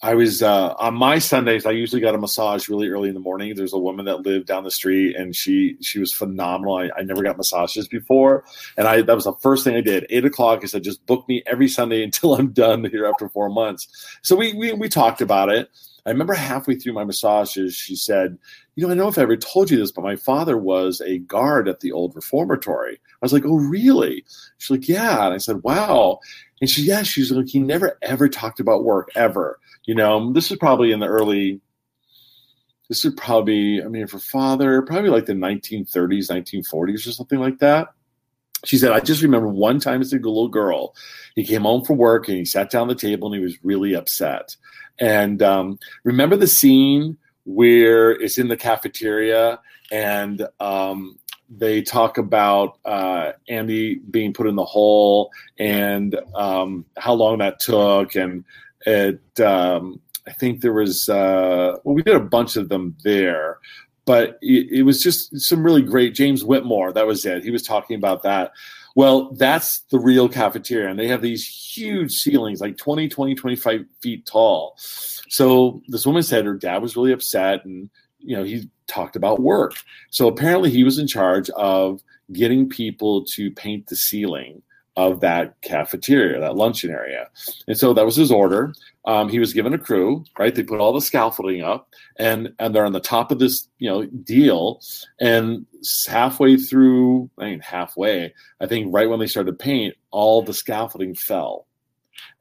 [0.00, 1.66] I was uh, on my Sundays.
[1.66, 3.54] I usually got a massage really early in the morning.
[3.54, 6.76] There's a woman that lived down the street, and she she was phenomenal.
[6.76, 8.44] I, I, never got massages before,
[8.76, 10.06] and I that was the first thing I did.
[10.08, 10.60] Eight o'clock.
[10.62, 13.88] I said, just book me every Sunday until I'm done here after four months.
[14.22, 15.68] So we we, we talked about it.
[16.06, 18.38] I remember halfway through my massages, she said,
[18.76, 21.00] "You know, I don't know if I ever told you this, but my father was
[21.00, 24.24] a guard at the old reformatory." I was like, "Oh, really?"
[24.58, 26.20] She's like, "Yeah," and I said, "Wow."
[26.60, 29.58] And she, yeah, she's like, he never ever talked about work ever.
[29.84, 31.60] You know, this is probably in the early.
[32.88, 37.58] This is probably, I mean, for father, probably like the 1930s, 1940s, or something like
[37.58, 37.88] that.
[38.64, 40.94] She said, I just remember one time as a little girl,
[41.34, 43.62] he came home from work and he sat down at the table and he was
[43.62, 44.56] really upset.
[44.98, 52.78] And um, remember the scene where it's in the cafeteria and um, they talk about
[52.84, 58.44] uh, Andy being put in the hole and um, how long that took, and
[58.86, 59.20] it.
[59.40, 63.58] Um, I think there was uh, well, we did a bunch of them there,
[64.04, 66.14] but it, it, was just some really great.
[66.14, 67.42] James Whitmore, that was it.
[67.42, 68.52] He was talking about that.
[68.94, 73.84] Well, that's the real cafeteria, and they have these huge ceilings, like 20, 20, 25
[74.02, 74.74] feet tall.
[74.76, 77.88] So this woman said her dad was really upset, and
[78.20, 79.74] you know he talked about work.
[80.10, 82.00] So apparently he was in charge of
[82.32, 84.62] getting people to paint the ceiling
[84.98, 87.28] of that cafeteria, that luncheon area.
[87.68, 88.74] And so that was his order.
[89.04, 90.52] Um, he was given a crew, right?
[90.52, 93.88] They put all the scaffolding up and, and they're on the top of this, you
[93.88, 94.80] know, deal.
[95.20, 95.66] And
[96.08, 100.52] halfway through, I mean, halfway, I think right when they started to paint, all the
[100.52, 101.68] scaffolding fell.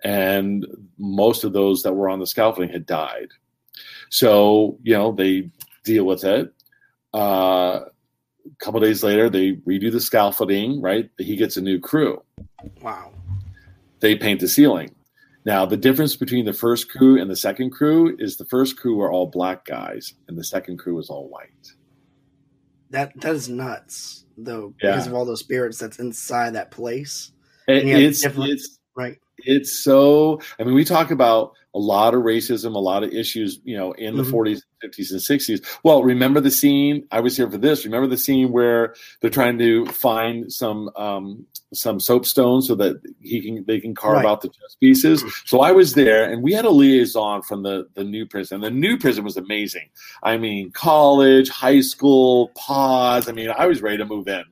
[0.03, 0.65] And
[0.97, 3.29] most of those that were on the scaffolding had died.
[4.09, 5.51] So, you know, they
[5.87, 6.53] deal with it.
[7.13, 7.79] Uh,
[8.45, 11.09] a couple days later, they redo the scaffolding, right?
[11.17, 12.23] He gets a new crew.
[12.81, 13.13] Wow.
[13.99, 14.93] They paint the ceiling.
[15.45, 18.97] Now, the difference between the first crew and the second crew is the first crew
[18.97, 21.73] were all black guys, and the second crew was all white.
[22.89, 24.91] That that is nuts, though, yeah.
[24.91, 27.31] because of all those spirits that's inside that place.
[27.67, 29.17] It, it's it's right.
[29.39, 30.41] It's so.
[30.59, 33.91] I mean, we talk about a lot of racism, a lot of issues, you know,
[33.91, 34.35] in the mm-hmm.
[34.35, 35.79] 40s, 50s, and 60s.
[35.83, 37.05] Well, remember the scene?
[37.11, 37.85] I was here for this.
[37.85, 43.41] Remember the scene where they're trying to find some um, some soapstone so that he
[43.41, 44.25] can they can carve right.
[44.25, 45.21] out the chess pieces.
[45.21, 45.29] Mm-hmm.
[45.45, 48.61] So I was there, and we had a liaison from the the new prison.
[48.61, 49.89] The new prison was amazing.
[50.23, 53.29] I mean, college, high school, pods.
[53.29, 54.43] I mean, I was ready to move in,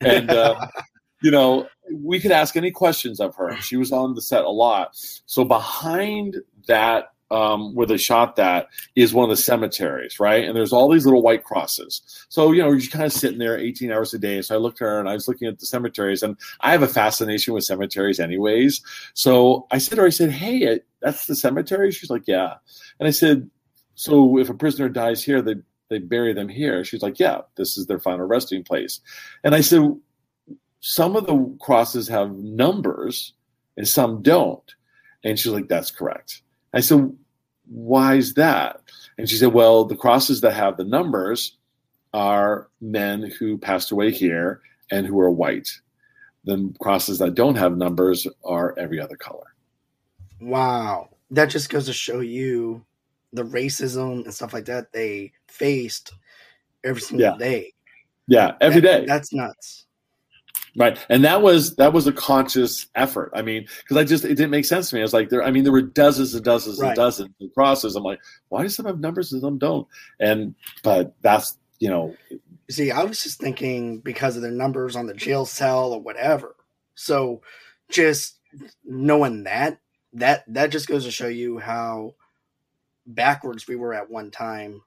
[0.00, 0.30] and.
[0.42, 0.66] Uh,
[1.22, 3.56] you know, we could ask any questions of her.
[3.56, 4.90] She was on the set a lot.
[5.26, 10.44] So behind that um, where they shot that is one of the cemeteries, right?
[10.44, 12.02] And there's all these little white crosses.
[12.28, 14.42] So, you know, you're kind of sitting there 18 hours a day.
[14.42, 16.82] So I looked at her and I was looking at the cemeteries, and I have
[16.82, 18.82] a fascination with cemeteries, anyways.
[19.14, 21.90] So I said to her, I said, Hey, that's the cemetery?
[21.90, 22.54] She's like, Yeah.
[23.00, 23.48] And I said,
[23.94, 25.54] So if a prisoner dies here, they,
[25.88, 26.84] they bury them here.
[26.84, 29.00] She's like, Yeah, this is their final resting place.
[29.42, 29.96] And I said,
[30.84, 33.32] Some of the crosses have numbers
[33.76, 34.74] and some don't.
[35.24, 36.42] And she's like, That's correct.
[36.74, 37.10] I said,
[37.68, 38.80] why is that?
[39.16, 41.56] And she said, well, the crosses that have the numbers
[42.12, 45.68] are men who passed away here and who are white.
[46.44, 49.54] The crosses that don't have numbers are every other color.
[50.40, 51.10] Wow.
[51.30, 52.84] That just goes to show you
[53.32, 56.12] the racism and stuff like that they faced
[56.84, 57.38] every single Yeah.
[57.38, 57.72] day.
[58.26, 59.06] Yeah, every That- day.
[59.06, 59.86] That's nuts.
[60.74, 63.30] Right, and that was that was a conscious effort.
[63.34, 65.02] I mean, because I just it didn't make sense to me.
[65.02, 65.42] I was like, there.
[65.42, 66.88] I mean, there were dozens and dozens Right.
[66.88, 67.94] and dozens of crosses.
[67.94, 69.86] I'm like, why do some have numbers and some don't?
[70.18, 72.14] And but that's you know,
[72.70, 76.56] See, I was just thinking because of their numbers on the jail cell or whatever.
[76.94, 77.42] So
[77.90, 78.38] just
[78.84, 79.78] knowing that,
[80.14, 82.14] that that just goes to show you how
[83.06, 84.80] backwards we were at one time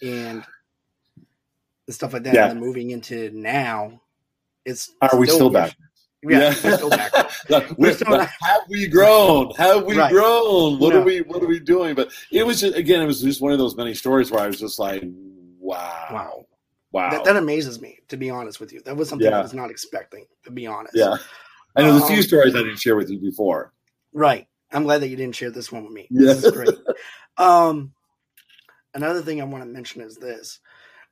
[0.00, 0.44] and
[1.90, 2.34] stuff like that.
[2.34, 2.48] Yeah.
[2.48, 4.00] And then moving into now,
[4.66, 5.74] it's are we still back?
[6.22, 7.12] Yeah, we're still back.
[7.78, 9.52] We're still not- have we grown?
[9.56, 10.10] Have we Right.
[10.12, 10.78] grown?
[10.80, 11.00] What No.
[11.00, 11.20] are we?
[11.20, 11.94] What are we doing?
[11.94, 14.48] But it was just again, it was just one of those many stories where I
[14.48, 15.02] was just like,
[15.58, 16.46] wow, Wow.
[16.90, 18.80] wow, That, that amazes me, to be honest with you.
[18.80, 20.96] That was something I was not expecting, to be honest.
[20.96, 21.16] yeah.
[21.76, 23.72] I know there's a few Um, stories I didn't share with you before.
[24.12, 24.48] Right.
[24.72, 26.08] I'm glad that you didn't share this one with me.
[26.10, 26.32] Yeah.
[26.32, 26.70] This is great.
[27.36, 27.92] um,
[28.94, 30.58] another thing I want to mention is this.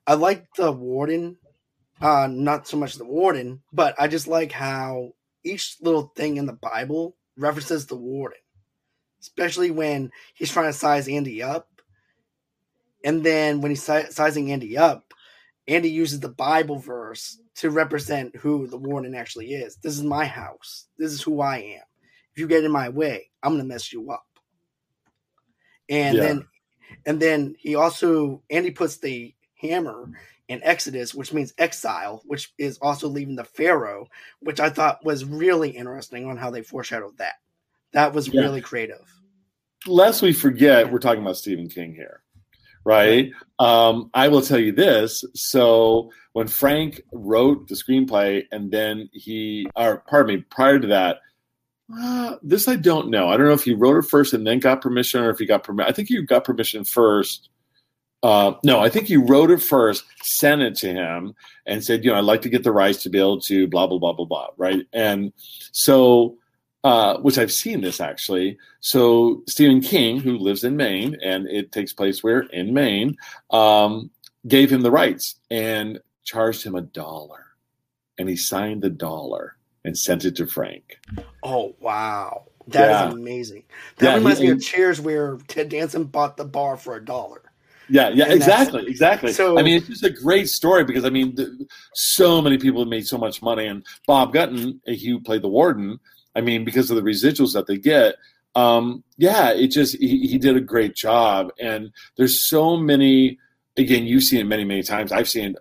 [0.07, 1.37] I like the warden,
[2.01, 6.45] uh, not so much the warden, but I just like how each little thing in
[6.45, 8.39] the Bible references the warden,
[9.21, 11.69] especially when he's trying to size Andy up.
[13.03, 15.13] And then when he's si- sizing Andy up,
[15.67, 19.77] Andy uses the Bible verse to represent who the warden actually is.
[19.77, 20.87] This is my house.
[20.97, 21.83] This is who I am.
[22.33, 24.25] If you get in my way, I'm gonna mess you up.
[25.89, 26.21] And Yeah.
[26.21, 26.47] then
[27.05, 29.33] and then he also Andy puts the
[29.69, 30.09] hammer
[30.47, 34.07] in Exodus, which means exile, which is also leaving the Pharaoh,
[34.41, 37.35] which I thought was really interesting on how they foreshadowed that.
[37.93, 38.41] That was Yeah.
[38.41, 39.11] really creative.
[39.87, 42.21] lest we forget, we're talking about Stephen King here,
[42.85, 43.31] right?
[43.59, 45.23] Um, I will tell you this.
[45.35, 51.17] So when Frank wrote the screenplay, and then he, or pardon me, prior to that,
[51.95, 53.29] uh, this I don't know.
[53.29, 55.45] I don't know if he wrote it first and then got permission, or if he
[55.45, 55.87] got permission.
[55.87, 57.49] I think he got permission first.
[58.25, 61.35] Uh, no, I think he wrote it first, sent it to him,
[61.67, 63.85] and said, you know, I'd like to get the rights to be able to blah
[63.85, 64.83] blah blah blah blah, right?
[64.93, 65.31] And
[65.71, 66.37] so,
[66.83, 68.57] uh, which I've seen this actually.
[68.79, 73.15] So Stephen King, who lives in Maine, and it takes place where in Maine,
[73.51, 74.09] um,
[74.47, 77.45] gave him the rights and charged him a dollar,
[78.17, 80.97] and he signed the dollar and sent it to Frank.
[81.43, 82.45] Oh wow.
[82.69, 83.11] that is Yeah.
[83.11, 83.63] amazing.
[83.97, 87.05] That Yeah, reminds he- me of Cheers where Ted Danson bought the bar for a
[87.05, 87.43] dollar.
[87.89, 89.33] Yeah, yeah, And exactly, exactly.
[89.33, 91.49] So- I mean, it's just a great story because I mean, th-
[91.93, 95.47] so many people have made so much money, and Bob Gunton, he who played the
[95.49, 95.99] warden.
[96.35, 98.15] I mean, because of the residuals that they get,
[98.55, 101.51] um, yeah, it just he, he did a great job.
[101.59, 103.37] And there's so many.
[103.77, 105.11] Again, you've seen it many, many times.
[105.11, 105.55] I've seen it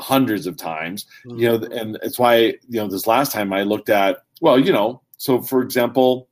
[0.00, 1.06] hundreds of times.
[1.24, 2.36] You know, and it's why
[2.68, 4.18] you know this last time I looked at.
[4.40, 6.27] Well, you know, so for example,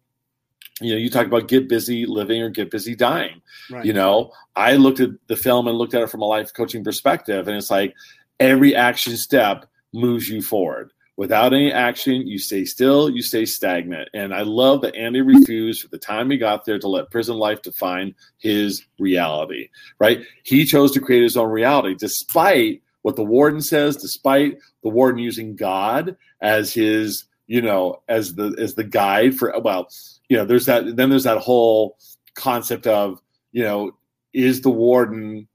[0.81, 3.41] you know, you talk about get busy living or get busy dying.
[3.71, 3.85] Right.
[3.85, 6.85] you know i looked at the film and looked at it from a life coaching
[6.85, 7.95] perspective and it's like
[8.39, 10.93] every action step moves you forward.
[11.17, 14.09] Without any action you stay still you stay stagnant.
[14.15, 17.37] And i love that andy refused for the time he got there to let prison
[17.37, 20.21] life define his reality right?
[20.43, 25.19] He chose to create his own reality despite what the warden says despite the warden
[25.19, 29.89] using god as his you know as the as the guide for well
[30.29, 31.97] you know there's that then there's that whole
[32.35, 33.21] concept of
[33.57, 33.91] you know,
[34.35, 35.49] is the warden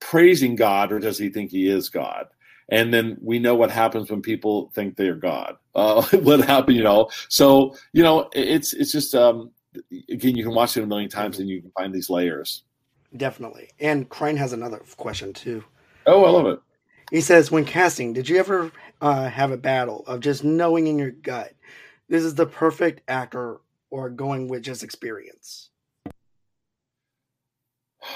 [0.00, 2.26] praising God or does he think he is God?
[2.68, 5.56] And then we know what happens when people think they're God.
[5.76, 7.10] Uh, what happened, you know?
[7.28, 9.50] So, you know, it's it's just um
[10.08, 12.62] again, you can watch it a million times and you can find these layers.
[13.16, 13.70] Definitely.
[13.80, 15.64] And Crane has another question too.
[16.06, 16.60] Oh, I love it.
[17.14, 20.98] He says, when casting, did you ever uh, have a battle of just knowing in
[20.98, 21.52] your gut
[22.08, 23.60] this is the perfect actor
[23.90, 25.70] or going with just experience?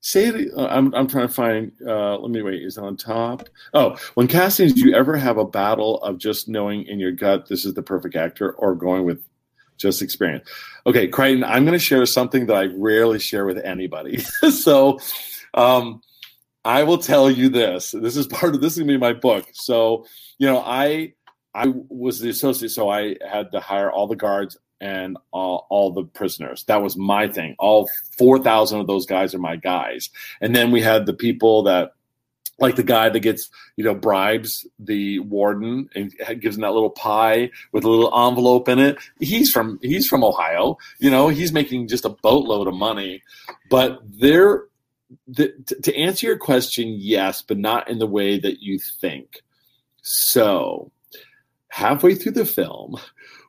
[0.00, 0.52] Say it.
[0.56, 1.72] Uh, I'm I'm trying to find.
[1.84, 2.62] Uh, let me wait.
[2.62, 3.48] Is it on top?
[3.74, 7.48] Oh, when casting, do you ever have a battle of just knowing in your gut
[7.48, 9.20] this is the perfect actor, or going with
[9.78, 10.48] just experience?
[10.86, 14.18] Okay, Crichton, I'm going to share something that I rarely share with anybody.
[14.52, 15.00] so,
[15.54, 16.02] um,
[16.66, 17.92] I will tell you this.
[17.92, 19.46] This is part of this is to be my book.
[19.52, 20.04] So,
[20.38, 21.14] you know, I
[21.54, 25.90] I was the associate, so I had to hire all the guards and all, all
[25.90, 26.64] the prisoners.
[26.64, 27.56] That was my thing.
[27.58, 27.88] All
[28.18, 30.10] 4,000 of those guys are my guys.
[30.42, 31.92] And then we had the people that
[32.58, 36.90] like the guy that gets you know bribes the warden and gives him that little
[36.90, 41.52] pie with a little envelope in it he's from he's from ohio you know he's
[41.52, 43.22] making just a boatload of money
[43.68, 44.64] but they're
[45.26, 45.52] the,
[45.82, 49.42] to answer your question yes but not in the way that you think.
[50.02, 50.90] So
[51.68, 52.96] halfway through the film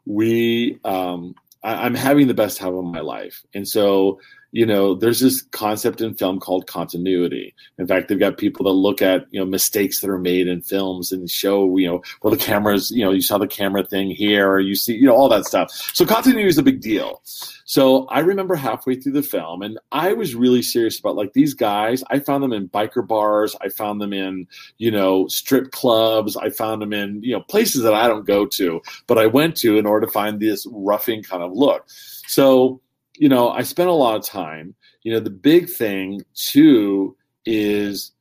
[0.06, 3.44] we um I, i'm having the best time of my life.
[3.54, 4.20] And so
[4.52, 7.54] you know, there's this concept in film called continuity.
[7.78, 10.62] In fact, they've got people that look at, you know, mistakes that are made in
[10.62, 14.10] films and show, you know, well, the cameras, you know, you saw the camera thing
[14.10, 15.72] here, or you see, you know, all that stuff.
[15.94, 17.22] So continuity is a big deal.
[17.66, 21.54] So I remember halfway through the film, and I was really serious about like these
[21.54, 22.04] guys.
[22.10, 23.56] I found them in biker bars.
[23.60, 26.38] I found them in, you know, strip clubs.
[26.38, 29.58] I found them in, you know, places that I don't go to, but I went
[29.58, 31.86] to in order to find this roughing kind of look.
[32.28, 32.82] So,
[33.18, 34.76] you know, I spent a lot of time.
[35.04, 37.16] You know, the big thing too
[37.46, 38.12] is,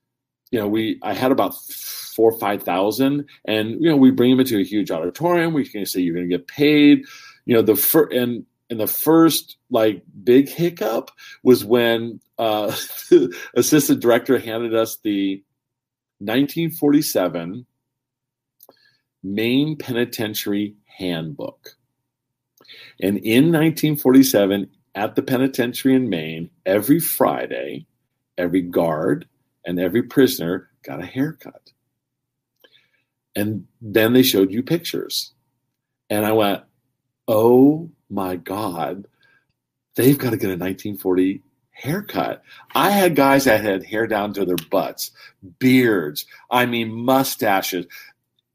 [0.50, 4.30] you know, we I had about four or five thousand, and you know, we bring
[4.30, 5.52] them into a huge auditorium.
[5.52, 7.04] We can say you're going to get paid.
[7.44, 11.10] You know, the first and and the first like big hiccup
[11.42, 12.74] was when uh,
[13.54, 15.42] assistant director handed us the
[16.18, 17.66] 1947
[19.22, 21.76] Maine Penitentiary Handbook.
[23.00, 27.86] And in 1947, at the penitentiary in Maine every Friday,
[28.38, 29.28] every guard
[29.64, 31.70] and every prisoner got a haircut.
[33.36, 35.34] And then they showed you pictures.
[36.08, 36.62] And I went,
[37.28, 39.06] oh my God,
[39.96, 41.42] they've got to get a 1940
[41.72, 42.42] haircut.
[42.74, 45.10] I had guys that had hair down to their butts,
[45.58, 47.86] beards, I mean, mustaches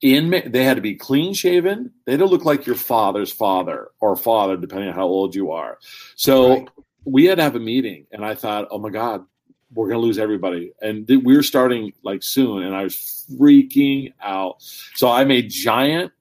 [0.02, 1.92] in they had to be clean shaven.
[2.06, 5.78] They don't look like your father's father or father, depending on how old you are.
[6.16, 6.70] So right.
[7.06, 9.26] we had to have a meeting, and I thought, oh my god,
[9.74, 14.14] we're gonna lose everybody, and th- we were starting like soon, and I was freaking
[14.22, 14.64] out.
[14.96, 16.12] So I made giant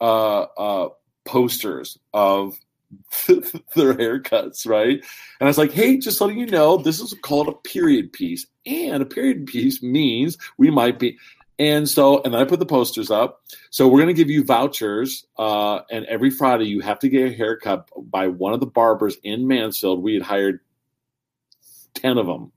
[0.00, 0.88] uh, uh,
[1.24, 2.58] posters of
[3.26, 4.98] their haircuts, right?
[4.98, 5.02] And
[5.40, 8.46] I was like, hey, just letting you know, this is called a period piece.
[8.66, 11.18] And a period piece means we might be,
[11.58, 13.42] and so, and then I put the posters up.
[13.70, 15.26] So we're going to give you vouchers.
[15.38, 19.16] Uh, and every Friday, you have to get a haircut by one of the barbers
[19.22, 20.02] in Mansfield.
[20.02, 20.60] We had hired
[21.94, 22.52] 10 of them.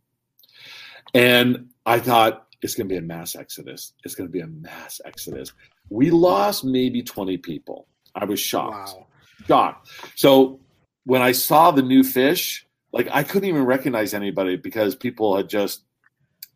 [1.14, 3.94] And I thought, it's going to be a mass exodus.
[4.04, 5.54] It's going to be a mass exodus.
[5.90, 7.88] We lost maybe 20 people.
[8.16, 8.96] I was shocked.
[8.96, 9.08] Wow.
[9.48, 9.90] Shocked.
[10.16, 10.60] So
[11.06, 15.50] when I saw the new fish, like I couldn't even recognize anybody because people had
[15.50, 15.84] just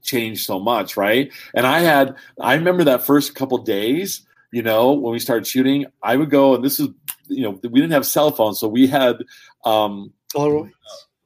[0.02, 1.32] changed so much, right?
[1.54, 5.86] And I had, I remember that first couple days, you know, when we started shooting,
[6.04, 6.90] I would go, and this is,
[7.28, 9.18] you know, we didn't have cell phones, so we had,
[9.64, 10.12] um,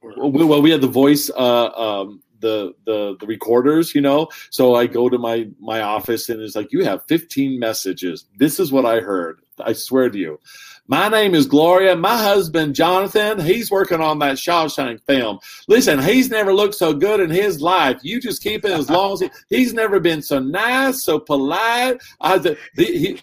[0.01, 4.29] well, we had the voice, uh, um, the the the recorders, you know.
[4.51, 8.25] So I go to my my office and it's like, you have 15 messages.
[8.37, 9.39] This is what I heard.
[9.59, 10.39] I swear to you.
[10.87, 11.95] My name is Gloria.
[11.95, 15.39] My husband, Jonathan, he's working on that Shawshank film.
[15.67, 17.99] Listen, he's never looked so good in his life.
[18.03, 21.97] You just keep it as long as he, he's never been so nice, so polite.
[22.21, 23.19] I, the, he,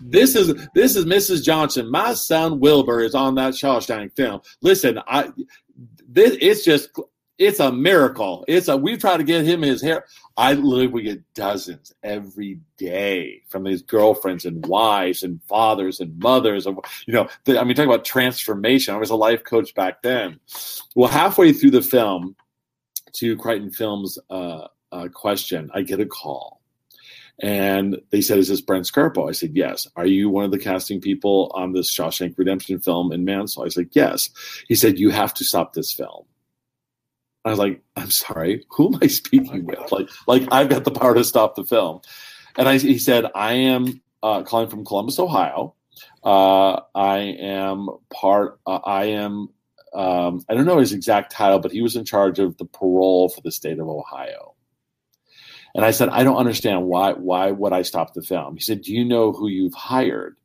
[0.00, 1.42] this is this is Mrs.
[1.42, 1.90] Johnson.
[1.90, 4.40] My son Wilbur is on that Shawshank film.
[4.62, 5.32] Listen, I
[6.08, 6.90] this it's just
[7.40, 8.44] it's a miracle.
[8.46, 10.04] It's a we try to get him his hair.
[10.36, 16.18] I literally we get dozens every day from his girlfriends and wives and fathers and
[16.18, 16.66] mothers.
[16.66, 18.94] And you know, the, I mean, talking about transformation.
[18.94, 20.38] I was a life coach back then.
[20.94, 22.36] Well, halfway through the film,
[23.14, 26.60] to Crichton Films' uh, uh, question, I get a call.
[27.42, 29.28] And they said, Is this Brent Scarpo?
[29.28, 29.86] I said, Yes.
[29.96, 33.66] Are you one of the casting people on this Shawshank Redemption film in Mansfield?
[33.66, 34.28] I said, Yes.
[34.68, 36.26] He said, You have to stop this film.
[37.44, 39.90] I was like, I'm sorry, who am I speaking with?
[39.92, 42.00] Like, like I've got the power to stop the film.
[42.56, 45.74] And I, he said, I am uh, calling from Columbus, Ohio.
[46.22, 48.60] Uh, I am part.
[48.66, 49.48] Uh, I am.
[49.92, 53.28] Um, I don't know his exact title, but he was in charge of the parole
[53.28, 54.54] for the state of Ohio.
[55.74, 57.12] And I said, I don't understand why.
[57.12, 58.56] Why would I stop the film?
[58.56, 60.36] He said, Do you know who you've hired?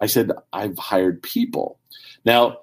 [0.00, 1.78] I said, I've hired people.
[2.24, 2.58] Now,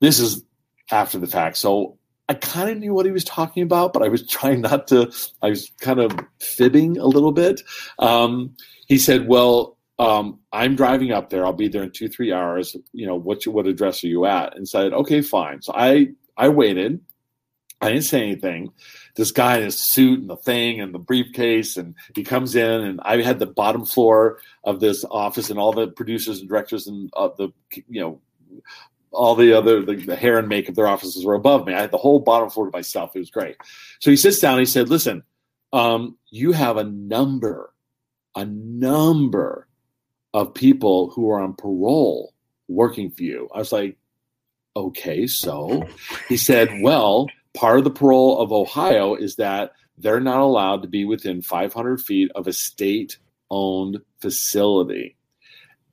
[0.00, 0.44] this is
[0.90, 1.56] after the fact.
[1.56, 1.98] So
[2.32, 5.12] I kind of knew what he was talking about, but I was trying not to.
[5.42, 7.60] I was kind of fibbing a little bit.
[7.98, 8.56] Um,
[8.86, 11.44] he said, "Well, um, I'm driving up there.
[11.44, 12.74] I'll be there in two, three hours.
[12.94, 16.08] You know, what what address are you at?" And said, "Okay, fine." So I
[16.38, 17.00] I waited.
[17.82, 18.72] I didn't say anything.
[19.16, 22.80] This guy in his suit and the thing and the briefcase, and he comes in,
[22.80, 26.86] and I had the bottom floor of this office, and all the producers and directors
[26.86, 27.50] and uh, the
[27.90, 28.20] you know
[29.12, 31.90] all the other the, the, hair and makeup their offices were above me i had
[31.90, 33.56] the whole bottom floor to myself it was great
[34.00, 35.22] so he sits down he said listen
[35.72, 37.72] um, you have a number,
[38.36, 39.68] a number
[40.34, 42.34] of people who are on parole
[42.68, 43.48] working for you.
[43.54, 43.96] I was like,
[44.76, 45.84] okay, so
[46.28, 50.88] he said, well, part of the parole of Ohio is that they're not allowed to
[50.88, 53.18] be within 500 feet of a state
[53.50, 55.16] owned facility.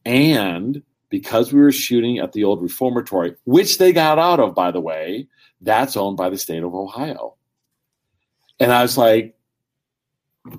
[0.05, 4.71] And because we were shooting at the old reformatory, which they got out of, by
[4.71, 5.27] the way,
[5.61, 7.35] that's owned by the state of Ohio.
[8.59, 9.35] And I was like,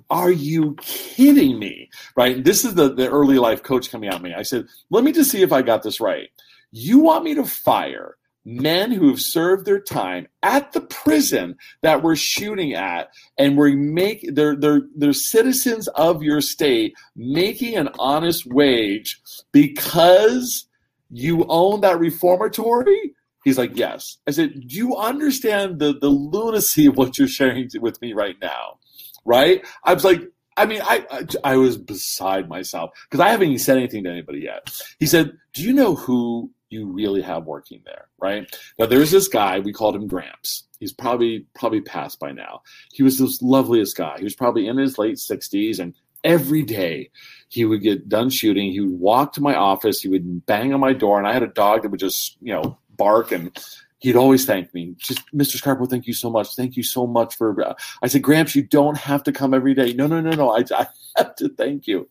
[0.08, 1.90] are you kidding me?
[2.16, 2.42] Right.
[2.42, 4.34] This is the, the early life coach coming at me.
[4.34, 6.28] I said, let me just see if I got this right.
[6.70, 12.02] You want me to fire men who have served their time at the prison that
[12.02, 17.88] we're shooting at and we're make they're they're they're citizens of your state making an
[17.98, 19.20] honest wage
[19.52, 20.66] because
[21.10, 23.14] you own that reformatory?
[23.44, 24.18] He's like yes.
[24.26, 28.36] I said do you understand the the lunacy of what you're sharing with me right
[28.40, 28.78] now?
[29.24, 29.64] Right?
[29.84, 30.22] I was like
[30.56, 34.10] I mean, I, I, I was beside myself because I haven't even said anything to
[34.10, 34.70] anybody yet.
[34.98, 38.48] He said, "Do you know who you really have working there, right?
[38.78, 40.64] Now there's this guy, we called him Gramps.
[40.78, 42.62] He's probably probably passed by now.
[42.92, 44.16] He was this loveliest guy.
[44.18, 45.94] He was probably in his late 60s and
[46.24, 47.10] every day
[47.48, 50.80] he would get done shooting, he would walk to my office, he would bang on
[50.80, 53.50] my door and I had a dog that would just, you know, bark and
[53.98, 54.94] he'd always thank me.
[54.96, 55.60] Just Mr.
[55.60, 56.54] Scarpo, thank you so much.
[56.54, 57.60] Thank you so much for.
[57.60, 59.92] Uh, I said, Gramps, you don't have to come every day.
[59.92, 60.50] No, no, no, no.
[60.50, 62.08] I, I have to thank you.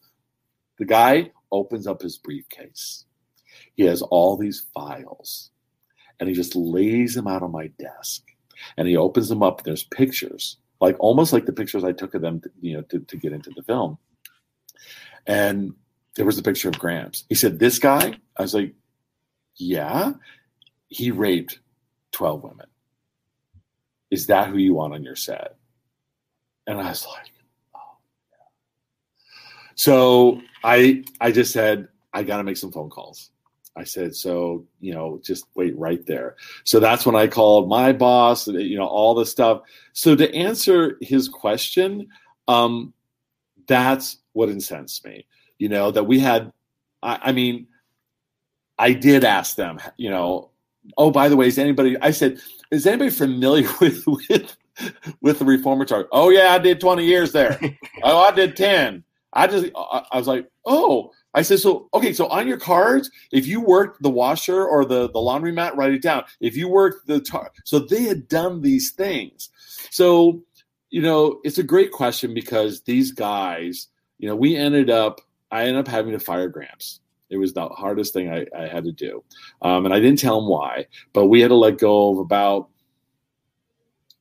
[0.77, 3.05] The guy opens up his briefcase
[3.79, 5.51] he has all these files
[6.19, 8.21] and he just lays them out on my desk
[8.75, 9.63] and he opens them up.
[9.63, 12.99] There's pictures, like almost like the pictures I took of them, to, you know, to,
[12.99, 13.97] to get into the film.
[15.25, 15.75] And
[16.17, 17.23] there was a picture of Gramps.
[17.29, 18.17] He said, This guy?
[18.35, 18.73] I was like,
[19.55, 20.11] Yeah.
[20.89, 21.59] He raped
[22.11, 22.67] 12 women.
[24.11, 25.55] Is that who you want on your set?
[26.67, 27.31] And I was like,
[27.73, 27.97] Oh,
[28.29, 28.45] yeah.
[29.75, 33.31] So I I just said, I got to make some phone calls.
[33.79, 36.35] I said, so, you know, just wait right there.
[36.65, 39.61] So that's when I called my boss, you know, all the stuff.
[39.93, 42.09] So to answer his question,
[42.49, 42.93] um,
[43.67, 45.25] that's what incensed me,
[45.59, 46.51] you know, that we had,
[47.01, 47.67] I, I mean,
[48.77, 50.49] I did ask them, you know,
[50.97, 54.57] oh, by the way, is anybody, I said, is anybody familiar with, with,
[55.21, 56.03] with the reformatory?
[56.11, 57.57] Oh yeah, I did 20 years there.
[58.03, 59.05] oh, I did 10.
[59.31, 63.11] I just, I, I was like, oh, I said, so okay, so on your cards,
[63.31, 66.23] if you worked the washer or the the laundromat, write it down.
[66.39, 69.49] If you worked the tar, so they had done these things.
[69.91, 70.41] So
[70.89, 75.21] you know, it's a great question because these guys, you know, we ended up,
[75.51, 76.99] I ended up having to fire Gramps.
[77.29, 79.23] It was the hardest thing I, I had to do,
[79.61, 82.69] um, and I didn't tell him why, but we had to let go of about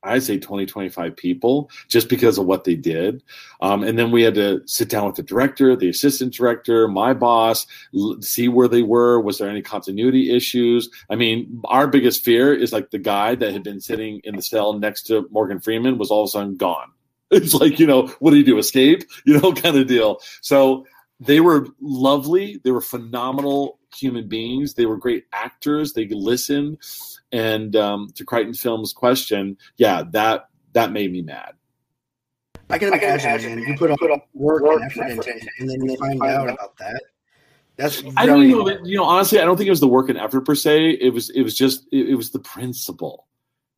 [0.09, 3.23] I'd say 20, 25 people just because of what they did.
[3.61, 7.13] Um, and then we had to sit down with the director, the assistant director, my
[7.15, 9.21] boss, l- see where they were.
[9.21, 10.89] Was there any continuity issues?
[11.11, 14.43] I mean, our biggest fear is like the guy that had been sitting in the
[14.43, 16.93] cell next to Morgan Freeman was all of a sudden gone.
[17.31, 18.57] It's like, you know, what do you do?
[18.57, 20.21] Escape, you know, kind of deal.
[20.41, 20.87] So
[21.21, 22.61] they were lovely.
[22.63, 24.75] They were phenomenal human beings.
[24.75, 25.93] They were great actors.
[25.93, 26.79] They listened.
[27.33, 31.55] And um, to Crichton Films' question, yeah, that that made me mad.
[32.71, 35.09] I can imagine, I can imagine you put up, put up work, work and effort
[35.09, 37.03] into it, and then you find out about that.
[37.77, 38.69] That's I don't know.
[38.85, 40.99] You know, honestly, I don't think it was the work and effort per se.
[41.01, 43.27] It was it was just it, it was the principle.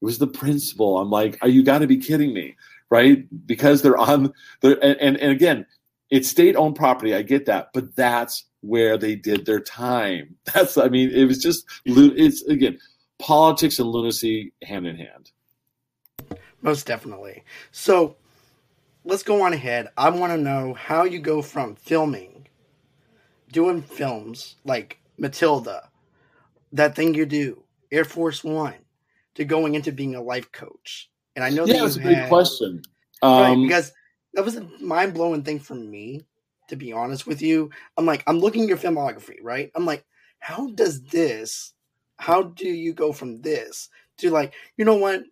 [0.01, 0.99] It was the principle.
[0.99, 2.57] I'm like, are you got to be kidding me,
[2.88, 3.26] right?
[3.47, 4.32] Because they're on
[4.62, 5.66] the and, and and again,
[6.11, 7.15] it's state owned property.
[7.15, 10.37] I get that, but that's where they did their time.
[10.55, 12.79] That's I mean, it was just it's again
[13.19, 15.31] politics and lunacy hand in hand.
[16.63, 17.45] Most definitely.
[17.71, 18.17] So
[19.05, 19.89] let's go on ahead.
[19.97, 22.49] I want to know how you go from filming,
[23.51, 25.89] doing films like Matilda,
[26.73, 28.75] that thing you do, Air Force One,
[29.35, 31.11] to going into being a life coach.
[31.37, 32.83] And I know yeah, that was a great question.
[33.23, 33.93] Um, right, because
[34.35, 36.22] that was a mind blowing thing for me,
[36.68, 37.70] to be honest with you.
[37.97, 39.70] I'm like, I'm looking at your filmography, right?
[39.74, 40.05] I'm like,
[40.39, 41.74] how does this
[42.20, 45.22] how do you go from this to like, you know what?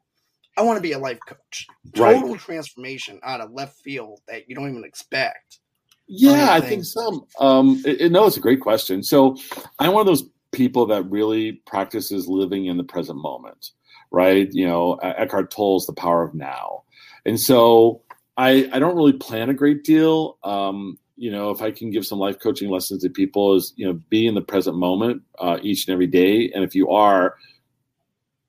[0.56, 1.66] I want to be a life coach.
[1.94, 2.40] Total right.
[2.40, 5.60] transformation out of left field that you don't even expect.
[6.08, 7.28] Yeah, I think so.
[7.38, 9.02] Um, it, it, no, it's a great question.
[9.02, 9.36] So
[9.78, 13.72] I'm one of those people that really practices living in the present moment,
[14.10, 14.48] right?
[14.50, 16.84] You know, Eckhart Tolle's The Power of Now.
[17.26, 18.00] And so
[18.38, 20.38] I, I don't really plan a great deal.
[20.44, 23.84] Um, you know, if I can give some life coaching lessons to people, is you
[23.84, 27.34] know, be in the present moment uh, each and every day, and if you are,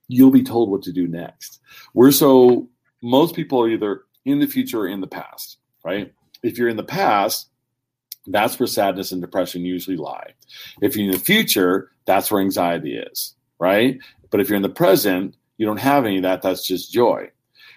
[0.07, 1.59] you'll be told what to do next.
[1.95, 2.69] We're so
[3.01, 6.13] most people are either in the future or in the past, right?
[6.43, 7.49] If you're in the past,
[8.27, 10.33] that's where sadness and depression usually lie.
[10.81, 13.97] If you're in the future, that's where anxiety is, right?
[14.29, 16.43] But if you're in the present, you don't have any of that.
[16.43, 17.31] That's just joy.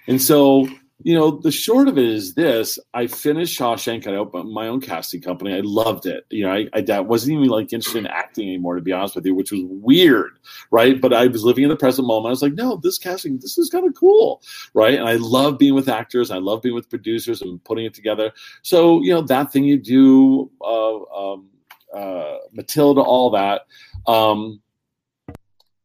[0.07, 0.69] And so
[1.05, 4.03] you know, the short of it is this: I finished Shawshank.
[4.07, 5.55] And I opened my own casting company.
[5.55, 6.25] I loved it.
[6.31, 9.27] You know, I, I wasn't even like interested in acting anymore, to be honest with
[9.27, 10.39] you, which was weird,
[10.71, 11.01] right?
[11.01, 12.29] But I was living in the present moment.
[12.29, 14.43] I was like, no, this casting, this is kind of cool,
[14.75, 14.99] right?
[14.99, 16.31] And I love being with actors.
[16.31, 18.33] I love being with producers and putting it together.
[18.63, 21.49] So, you know, that thing you do, uh, um,
[21.95, 23.63] uh, Matilda, all that.
[24.07, 24.62] Um,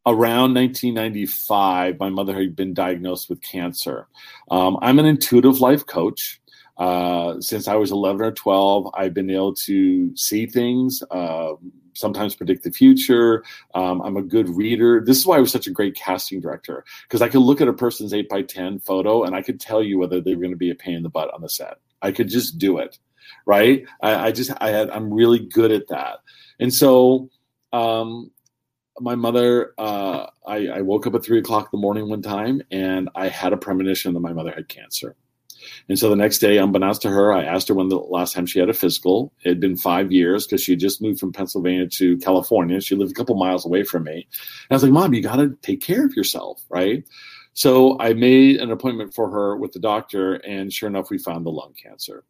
[0.08, 4.08] around 1995, my mother had been diagnosed with cancer.
[4.50, 6.40] Um, I'm an intuitive life coach.
[6.78, 11.54] Uh, since I was 11 or 12, I've been able to see things, uh,
[11.94, 13.44] sometimes predict the future.
[13.74, 15.04] Um, I'm a good reader.
[15.04, 17.68] This is why I was such a great casting director because I could look at
[17.68, 20.52] a person's 8 by 10 photo and I could tell you whether they were going
[20.52, 21.80] to be a pain in the butt on the set.
[22.02, 22.98] I could just do it,
[23.46, 23.84] right?
[24.02, 26.20] I, I just, I had, I'm really good at that.
[26.60, 27.30] And so,
[27.74, 28.32] um,
[29.00, 32.62] my mother, uh, I, I, woke up at three o'clock in the morning one time
[32.72, 35.16] and I had a premonition that my mother had cancer.
[35.90, 38.46] And so the next day, unbeknownst to her, I asked her when the last time
[38.46, 39.34] she had a physical.
[39.44, 42.80] It had been five years because she had just moved from Pennsylvania to California.
[42.82, 44.14] She lived a couple miles away from me.
[44.14, 47.04] And I was like, Mom, you got to take care of yourself, right?
[47.54, 51.46] So I made an appointment for her with the doctor, and sure enough, we found
[51.46, 52.24] the lung cancer.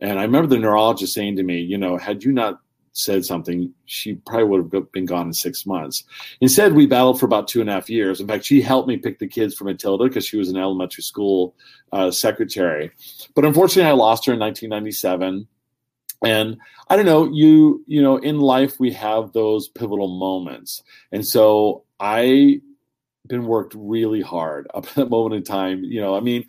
[0.00, 2.60] And I remember the neurologist saying to me, you know, had you not
[2.94, 6.04] said something, she probably would have been gone in six months.
[6.40, 8.20] Instead, we battled for about two and a half years.
[8.20, 11.02] In fact, she helped me pick the kids for Matilda because she was an elementary
[11.02, 11.54] school
[11.92, 12.90] uh, secretary.
[13.34, 15.46] But unfortunately, I lost her in 1997.
[16.24, 16.56] And
[16.88, 20.82] I don't know, you you know, in life we have those pivotal moments,
[21.12, 22.60] and so I
[23.26, 25.84] been worked really hard up at that moment in time.
[25.84, 26.46] You know, I mean,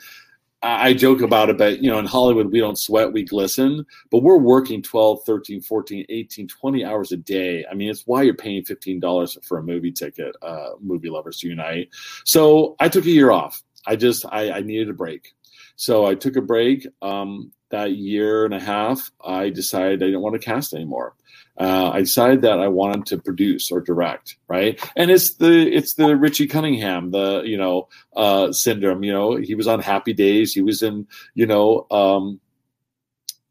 [0.66, 4.24] I joke about it, but you know, in Hollywood, we don't sweat, we glisten, but
[4.24, 7.64] we're working 12, 13, 14, 18, 20 hours a day.
[7.70, 11.90] I mean, it's why you're paying $15 for a movie ticket, uh, movie lovers unite.
[12.24, 13.62] So I took a year off.
[13.86, 15.36] I just, I, I needed a break.
[15.76, 16.88] So I took a break.
[17.02, 21.16] Um, that year and a half, I decided I didn't want to cast anymore
[21.58, 24.80] uh, I decided that I wanted to produce or direct, right?
[24.96, 29.04] And it's the it's the Richie Cunningham, the you know uh, syndrome.
[29.04, 30.54] You know, he was on Happy Days.
[30.54, 32.40] He was in you know um,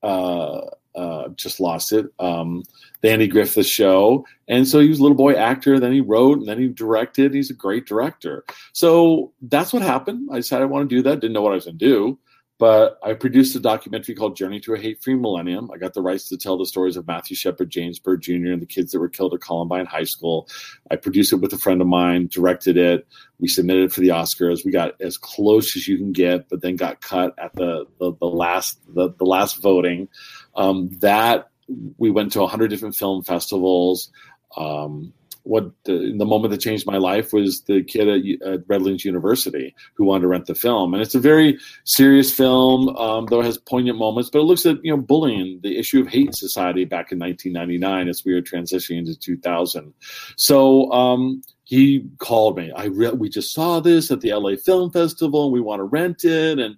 [0.02, 0.61] uh,
[0.94, 2.07] uh, just lost it.
[2.18, 2.62] Um,
[3.00, 5.80] the Andy Griffith Show, and so he was a little boy actor.
[5.80, 7.34] Then he wrote, and then he directed.
[7.34, 8.44] He's a great director.
[8.72, 10.28] So that's what happened.
[10.30, 11.20] I decided I want to do that.
[11.20, 12.18] Didn't know what I was going to do.
[12.57, 15.70] But I produced a documentary called Journey to a Hate Free Millennium.
[15.72, 18.62] I got the rights to tell the stories of Matthew Shepard, James Byrd Jr., and
[18.62, 20.48] the kids that were killed at Columbine High School.
[20.88, 23.09] I produced it with a friend of mine, directed it.
[23.40, 24.64] We submitted it for the Oscars.
[24.64, 28.12] We got as close as you can get, but then got cut at the the,
[28.20, 30.09] the last the, the last voting.
[30.55, 31.50] Um, that
[31.98, 34.12] we went to 100 different film festivals.
[34.57, 35.12] Um,
[35.45, 39.74] what the, the, moment that changed my life was the kid at, at, Redlands University
[39.95, 43.45] who wanted to rent the film, and it's a very serious film, um, though it
[43.45, 44.30] has poignant moments.
[44.30, 47.18] But it looks at you know bullying, the issue of hate in society back in
[47.18, 49.92] 1999 as we were transitioning into 2000.
[50.36, 52.72] So um, he called me.
[52.72, 55.84] I re- we just saw this at the LA Film Festival, and we want to
[55.84, 56.76] rent it, and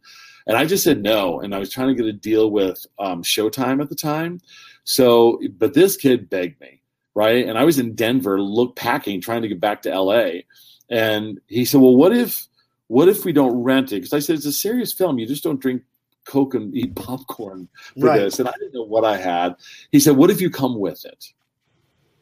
[0.48, 1.40] and I just said no.
[1.40, 4.40] And I was trying to get a deal with um, Showtime at the time.
[4.84, 6.75] So, but this kid begged me
[7.16, 7.48] right?
[7.48, 10.42] And I was in Denver, look packing, trying to get back to LA.
[10.90, 12.46] And he said, "Well, what if
[12.86, 15.18] what if we don't rent it?" Because I said it's a serious film.
[15.18, 15.82] You just don't drink
[16.26, 18.18] Coke and eat popcorn for right.
[18.18, 18.38] this.
[18.38, 19.56] And I didn't know what I had.
[19.90, 21.24] He said, "What if you come with it?"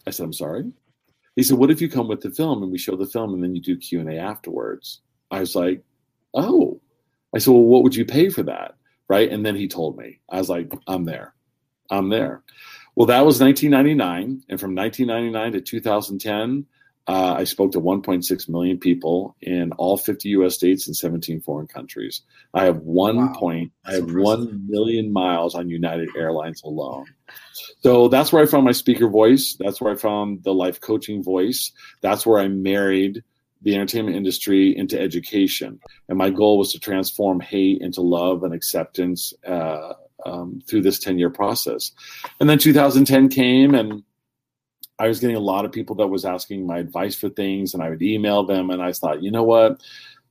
[0.07, 0.73] I said, "I'm sorry."
[1.37, 3.43] He said, "What if you come with the film and we show the film and
[3.43, 5.01] then you do Q and A afterwards?"
[5.33, 5.83] I was like,
[6.33, 6.81] "Oh."
[7.35, 8.77] I said, "Well, what would you pay for that?"
[9.09, 9.31] Right?
[9.31, 10.21] And then he told me.
[10.31, 11.35] I was like, "I'm there.
[11.91, 12.45] I'm there."
[12.97, 16.67] Well, that was 1999, and from 1999 to 2010,
[17.07, 20.55] uh, I spoke to 1.6 million people in all 50 U.S.
[20.55, 22.23] states and 17 foreign countries.
[22.55, 23.33] I have one wow.
[23.35, 23.73] point.
[23.85, 27.07] I have one million miles on United Airlines alone.
[27.81, 29.57] So that's where I found my speaker voice.
[29.61, 31.73] That's where I found the life coaching voice.
[32.01, 33.23] That's where I married
[33.61, 35.81] the entertainment industry into education.
[36.09, 39.95] And my goal was to transform hate into love and acceptance uh,
[40.25, 41.93] um, through this 10 year process.
[42.41, 44.03] And then 2010 came and
[44.99, 47.83] I was getting a lot of people that was asking my advice for things and
[47.83, 49.81] I would email them and I thought, you know what?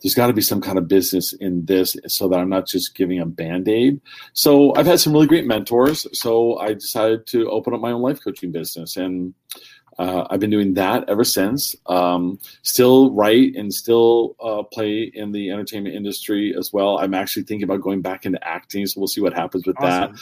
[0.02, 2.96] There's got to be some kind of business in this so that I'm not just
[2.96, 4.02] giving a band aid.
[4.34, 6.08] So I've had some really great mentors.
[6.18, 8.98] So I decided to open up my own life coaching business.
[8.98, 9.34] And
[10.00, 11.76] uh, I've been doing that ever since.
[11.88, 16.98] Um, still write and still uh, play in the entertainment industry as well.
[17.00, 20.16] I'm actually thinking about going back into acting, so we'll see what happens with awesome.
[20.16, 20.22] that.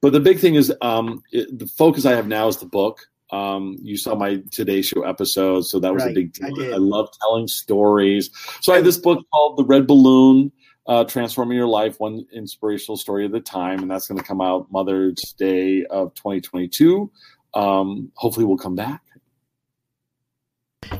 [0.00, 3.06] But the big thing is um, it, the focus I have now is the book.
[3.30, 6.72] Um, you saw my Today Show episode, so that was right, a big deal.
[6.72, 8.28] I, I, love telling stories.
[8.60, 10.52] So I have this book called The Red Balloon
[10.86, 14.42] uh, Transforming Your Life, One Inspirational Story at a Time, and that's going to come
[14.42, 17.10] out Mother's Day of 2022.
[17.54, 19.00] Um, hopefully, we'll come back.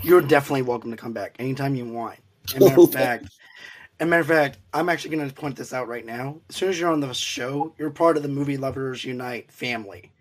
[0.02, 2.18] You're definitely welcome to come back anytime you want.
[2.54, 3.28] As matter of fact,
[4.00, 6.40] as matter of fact, I'm actually going to point this out right now.
[6.48, 10.12] As soon as you're on the show, you're part of the Movie Lovers Unite family.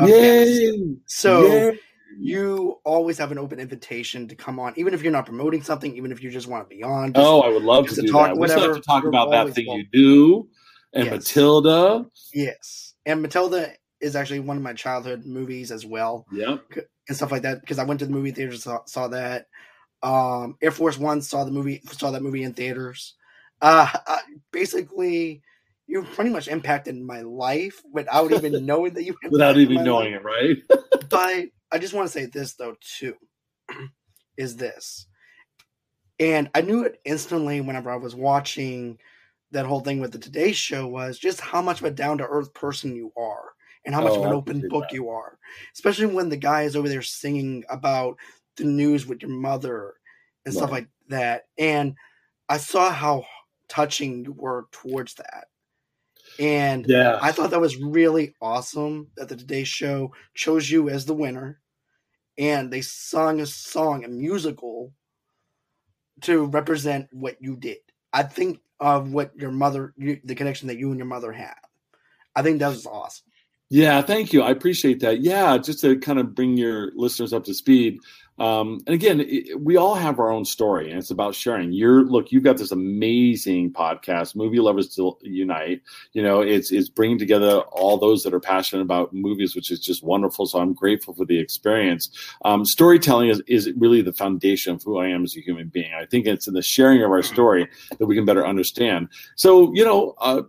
[0.00, 0.96] Yay!
[1.06, 1.78] So Yay.
[2.18, 5.94] you always have an open invitation to come on, even if you're not promoting something,
[5.96, 7.12] even if you just want to be on.
[7.12, 8.28] Just, oh, I would love to, to talk.
[8.28, 8.36] That.
[8.36, 8.60] Whatever.
[8.60, 9.88] We have to talk about that thing welcome.
[9.92, 10.48] you do,
[10.94, 11.12] and yes.
[11.12, 12.06] Matilda.
[12.32, 16.26] Yes, and Matilda is actually one of my childhood movies as well.
[16.32, 16.56] Yeah,
[17.10, 19.46] and stuff like that because I went to the movie theaters saw, saw that.
[20.02, 23.14] Um, Air Force One saw the movie saw that movie in theaters.
[23.60, 24.20] Uh, I,
[24.52, 25.42] basically,
[25.86, 30.20] you pretty much impacted my life without even knowing that you without even knowing life.
[30.20, 30.80] it, right?
[31.10, 33.14] but I just want to say this though too,
[34.36, 35.06] is this,
[36.20, 38.98] and I knew it instantly whenever I was watching
[39.50, 42.26] that whole thing with the Today Show was just how much of a down to
[42.26, 43.50] earth person you are
[43.84, 44.94] and how much oh, of an open book that.
[44.94, 45.38] you are,
[45.74, 48.16] especially when the guy is over there singing about
[48.56, 49.94] the news with your mother
[50.44, 50.58] and right.
[50.58, 51.46] stuff like that.
[51.58, 51.94] And
[52.48, 53.24] I saw how
[53.68, 55.46] touching you were towards that.
[56.38, 57.18] And yeah.
[57.20, 61.60] I thought that was really awesome that the Today Show chose you as the winner.
[62.38, 64.92] And they sung a song, a musical,
[66.22, 67.78] to represent what you did.
[68.12, 71.58] I think of what your mother, the connection that you and your mother have.
[72.34, 73.26] I think that was awesome.
[73.72, 74.42] Yeah, thank you.
[74.42, 75.20] I appreciate that.
[75.20, 78.00] Yeah, just to kind of bring your listeners up to speed.
[78.40, 81.72] Um, and again, it, we all have our own story, and it's about sharing.
[81.72, 85.82] You're look, you've got this amazing podcast, Movie Lovers Unite.
[86.14, 89.78] You know, it's it's bringing together all those that are passionate about movies, which is
[89.78, 90.46] just wonderful.
[90.46, 92.08] So I'm grateful for the experience.
[92.44, 95.92] Um, storytelling is is really the foundation of who I am as a human being.
[95.94, 97.68] I think it's in the sharing of our story
[97.98, 99.10] that we can better understand.
[99.36, 100.14] So you know.
[100.18, 100.42] Uh,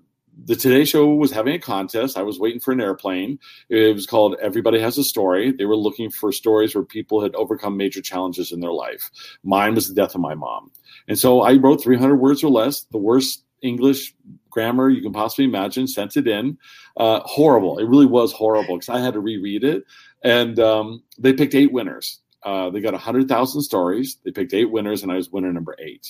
[0.46, 2.18] the Today Show was having a contest.
[2.18, 3.40] I was waiting for an airplane.
[3.70, 5.52] It was called Everybody Has a Story.
[5.52, 9.12] They were looking for stories where people had overcome major challenges in their life.
[9.44, 10.72] Mine was the death of my mom.
[11.08, 14.16] And so I wrote 300 words or less, the worst English
[14.50, 16.58] grammar you can possibly imagine, sent it in.
[16.98, 17.78] Uh, horrible.
[17.78, 19.84] It really was horrible because I had to reread it.
[20.24, 22.21] And um, they picked eight winners.
[22.44, 24.18] Uh, they got 100,000 stories.
[24.26, 26.08] They picked eight winners, and I was winner number eight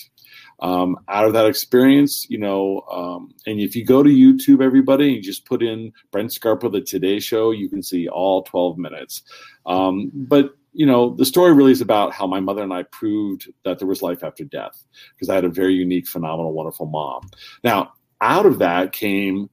[0.60, 5.08] um, out of that experience, you know, um, and if you go to YouTube, everybody,
[5.08, 8.78] and you just put in Brent Scarpo, the Today Show, you can see all 12
[8.78, 9.22] minutes.
[9.66, 13.50] Um, but, you know, the story really is about how my mother and I proved
[13.64, 17.28] that there was life after death because I had a very unique, phenomenal, wonderful mom.
[17.64, 19.50] Now, out of that came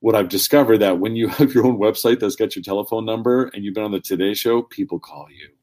[0.00, 3.44] what I've discovered that when you have your own website that's got your telephone number
[3.54, 5.53] and you've been on the Today Show, people call you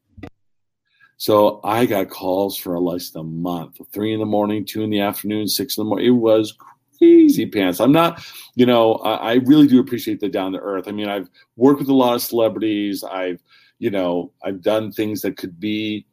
[1.21, 4.89] so I got calls for at least a month, three in the morning, two in
[4.89, 6.07] the afternoon, six in the morning.
[6.07, 6.57] It was
[6.97, 7.79] crazy pants.
[7.79, 10.87] I'm not, you know, I, I really do appreciate the down to earth.
[10.87, 13.03] I mean, I've worked with a lot of celebrities.
[13.03, 13.39] I've,
[13.77, 16.07] you know, I've done things that could be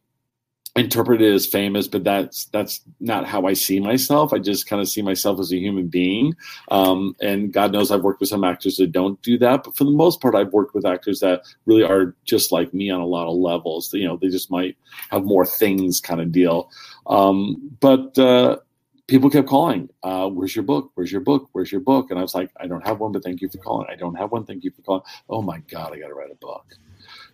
[0.79, 4.33] interpreted as famous, but that's that's not how I see myself.
[4.33, 6.35] I just kind of see myself as a human being.
[6.71, 9.85] Um, and God knows I've worked with some actors that don't do that, but for
[9.85, 13.07] the most part, I've worked with actors that really are just like me on a
[13.07, 13.93] lot of levels.
[13.93, 14.77] You know, they just might
[15.11, 16.71] have more things kind of deal.
[17.07, 18.59] Um, but uh,
[19.07, 20.93] people kept calling, uh, "Where's your book?
[20.95, 21.49] Where's your book?
[21.53, 23.59] Where's your book?" And I was like, "I don't have one, but thank you for
[23.59, 23.87] calling.
[23.91, 24.45] I don't have one.
[24.45, 25.03] Thank you for calling.
[25.29, 26.77] Oh my God, I got to write a book."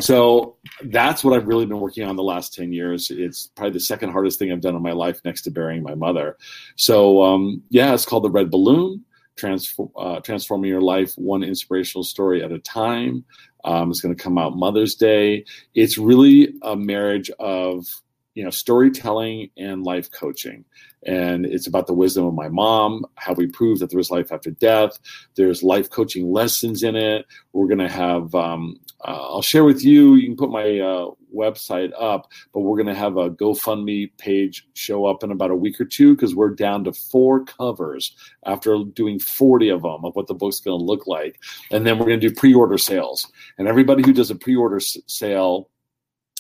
[0.01, 3.11] So that's what I've really been working on the last 10 years.
[3.11, 5.95] It's probably the second hardest thing I've done in my life next to burying my
[5.95, 6.37] mother.
[6.77, 9.05] So, um, yeah, it's called The Red Balloon
[9.37, 13.25] Transform, uh, Transforming Your Life One Inspirational Story at a Time.
[13.65, 15.45] Um, it's going to come out Mother's Day.
[15.75, 17.87] It's really a marriage of
[18.35, 20.65] you know storytelling and life coaching
[21.07, 24.33] and it's about the wisdom of my mom how we prove that there is life
[24.33, 24.99] after death
[25.37, 30.15] there's life coaching lessons in it we're going to have um, I'll share with you.
[30.15, 34.67] You can put my uh, website up, but we're going to have a GoFundMe page
[34.75, 38.83] show up in about a week or two because we're down to four covers after
[38.95, 41.39] doing 40 of them of what the book's going to look like.
[41.71, 43.31] And then we're going to do pre order sales.
[43.59, 45.69] And everybody who does a pre order s- sale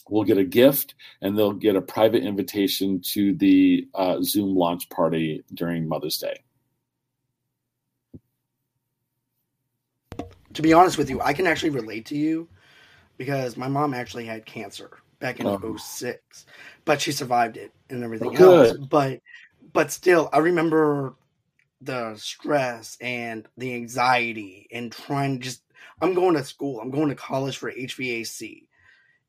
[0.08, 4.88] will get a gift and they'll get a private invitation to the uh, Zoom launch
[4.88, 6.40] party during Mother's Day.
[10.54, 12.48] To be honest with you, I can actually relate to you
[13.16, 14.90] because my mom actually had cancer
[15.20, 15.76] back in Oh.
[15.76, 16.46] 06.
[16.84, 18.72] But she survived it and everything Oh, else.
[18.72, 19.20] But
[19.72, 21.14] but still, I remember
[21.80, 25.62] the stress and the anxiety and trying to just
[26.00, 26.80] I'm going to school.
[26.80, 28.66] I'm going to college for HVAC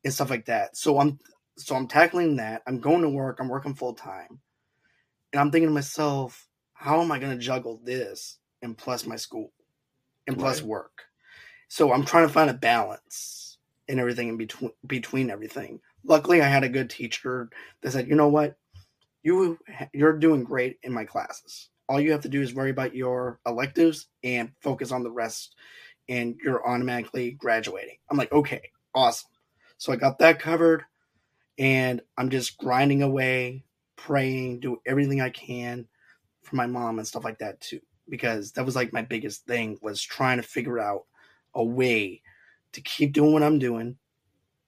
[0.04, 0.78] and stuff like that.
[0.78, 1.20] So I'm
[1.58, 2.62] so I'm tackling that.
[2.68, 3.40] I'm going to work.
[3.40, 4.40] I'm working full time.
[5.34, 9.18] And I'm thinking to myself, how am I going to juggle this and plus my
[9.18, 9.52] school
[10.28, 10.70] and plus Right.
[10.70, 11.04] work?
[11.68, 13.45] So I'm trying to find a balance
[13.88, 15.82] and everything in between between everything.
[16.04, 17.50] Luckily, I had a good teacher
[17.82, 18.58] that said, "You know what?
[19.24, 19.60] You
[19.94, 21.70] you're doing great in my classes.
[21.88, 25.56] All you have to do is worry about your electives and focus on the rest,
[26.10, 29.32] and you're automatically graduating." I'm like, "Okay, awesome."
[29.78, 30.84] So I got that covered,
[31.58, 33.66] and I'm just grinding away,
[33.96, 35.88] praying, do everything I can
[36.44, 39.78] for my mom and stuff like that too, because that was like my biggest thing
[39.82, 41.06] was trying to figure out
[41.56, 42.22] a way
[42.76, 43.98] to keep doing what I'm doing,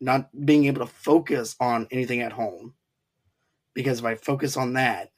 [0.01, 2.73] not being able to focus on anything at home.
[3.73, 5.11] Because if I focus on that,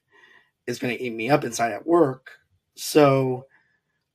[0.68, 2.30] it's going to eat me up inside at work.
[2.76, 3.46] So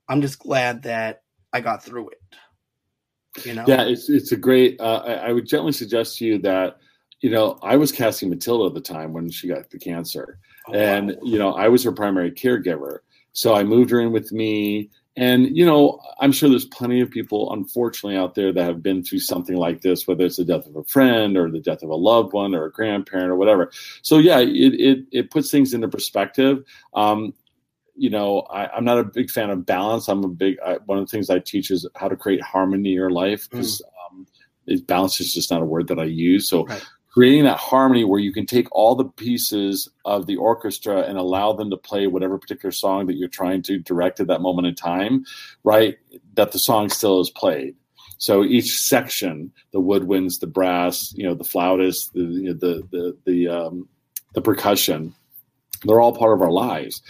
[0.09, 1.22] I'm just glad that
[1.53, 3.47] I got through it.
[3.47, 3.64] You know?
[3.66, 4.81] Yeah, it's it's a great.
[4.81, 6.77] Uh, I, I would gently suggest to you that
[7.20, 10.75] you know I was casting Matilda at the time when she got the cancer, Oh,
[10.75, 11.16] and wow.
[11.22, 12.99] you know I was her primary caregiver.
[13.33, 17.11] So I moved her in with me, and you know I'm sure there's plenty of
[17.11, 20.67] people, unfortunately, out there that have been through something like this, whether it's the death
[20.67, 23.71] of a friend or the death of a loved one or a grandparent or whatever.
[24.03, 26.65] So yeah, it it, it puts things into perspective.
[26.95, 27.35] Um,
[27.97, 30.09] you know, I, I'm not a big fan of balance.
[30.09, 32.91] I'm a big I, one of the things I teach is how to create harmony
[32.91, 34.27] in your life because um,
[34.87, 36.49] balance is just not a word that I use.
[36.49, 36.85] So Right.
[37.15, 41.53] Creating that harmony where you can take all the pieces of the orchestra and allow
[41.53, 44.75] them to play whatever particular song that you're trying to direct at that moment in
[44.75, 45.25] time,
[45.62, 45.97] right?
[46.35, 47.77] That the song still is played.
[48.19, 53.49] So each section, the woodwinds, the brass, you know, the flautist, the the the the
[53.49, 53.89] um,
[54.35, 55.15] the percussion,
[55.85, 57.01] they're all part of our lives.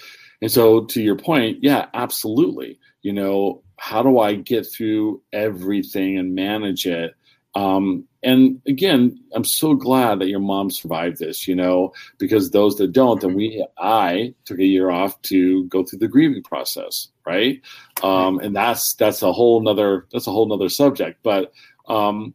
[0.43, 2.79] And so, to your point, yeah, absolutely.
[3.01, 7.15] You know, how do I get through everything and manage it?
[7.55, 12.77] Um, and again, I'm so glad that your mom survived this, you know, because those
[12.77, 17.09] that don't, and we, I took a year off to go through the grieving process,
[17.27, 17.61] right?
[18.03, 21.21] Um, and that's that's a whole nother that's a whole nother subject.
[21.23, 21.53] But
[21.87, 22.35] um,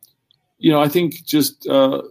[0.57, 2.01] you know, I think just uh,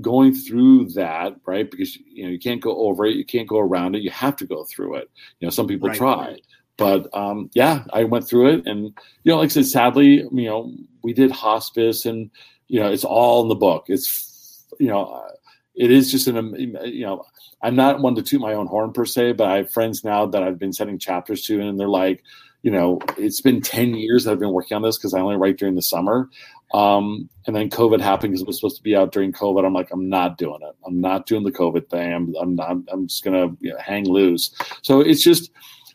[0.00, 1.70] going through that, right?
[1.70, 4.02] Because you know you can't go over it, you can't go around it.
[4.02, 5.10] You have to go through it.
[5.38, 5.98] You know, some people Right.
[5.98, 6.38] try,
[6.76, 10.48] but um, yeah, I went through it, and you know, like I said, sadly, you
[10.48, 10.72] know,
[11.02, 12.30] we did hospice, and
[12.68, 13.84] you know, it's all in the book.
[13.88, 15.30] It's you know, uh,
[15.74, 17.24] it is just an you know,
[17.62, 20.26] I'm not one to toot my own horn per se, but I have friends now
[20.26, 22.22] that I've been sending chapters to, and they're like,
[22.62, 25.36] you know, it's been 10 years that I've been working on this because I only
[25.36, 26.30] write during the summer.
[26.72, 29.64] Um, and then COVID happened because it was supposed to be out during COVID.
[29.64, 30.74] I'm like, I'm not doing it.
[30.86, 32.12] I'm not doing the COVID thing.
[32.12, 34.54] I'm, I'm not, I'm just going to you know, hang loose.
[34.82, 35.50] So it's just,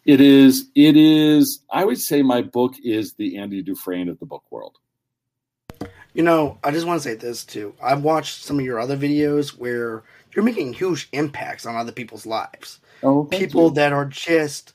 [0.05, 4.25] it is, it is, I would say my book is the Andy Dufresne of the
[4.25, 4.77] book world.
[6.13, 7.75] You know, I just want to say this too.
[7.81, 12.25] I've watched some of your other videos where you're making huge impacts on other people's
[12.25, 12.79] lives.
[13.03, 14.73] Oh, People that are just,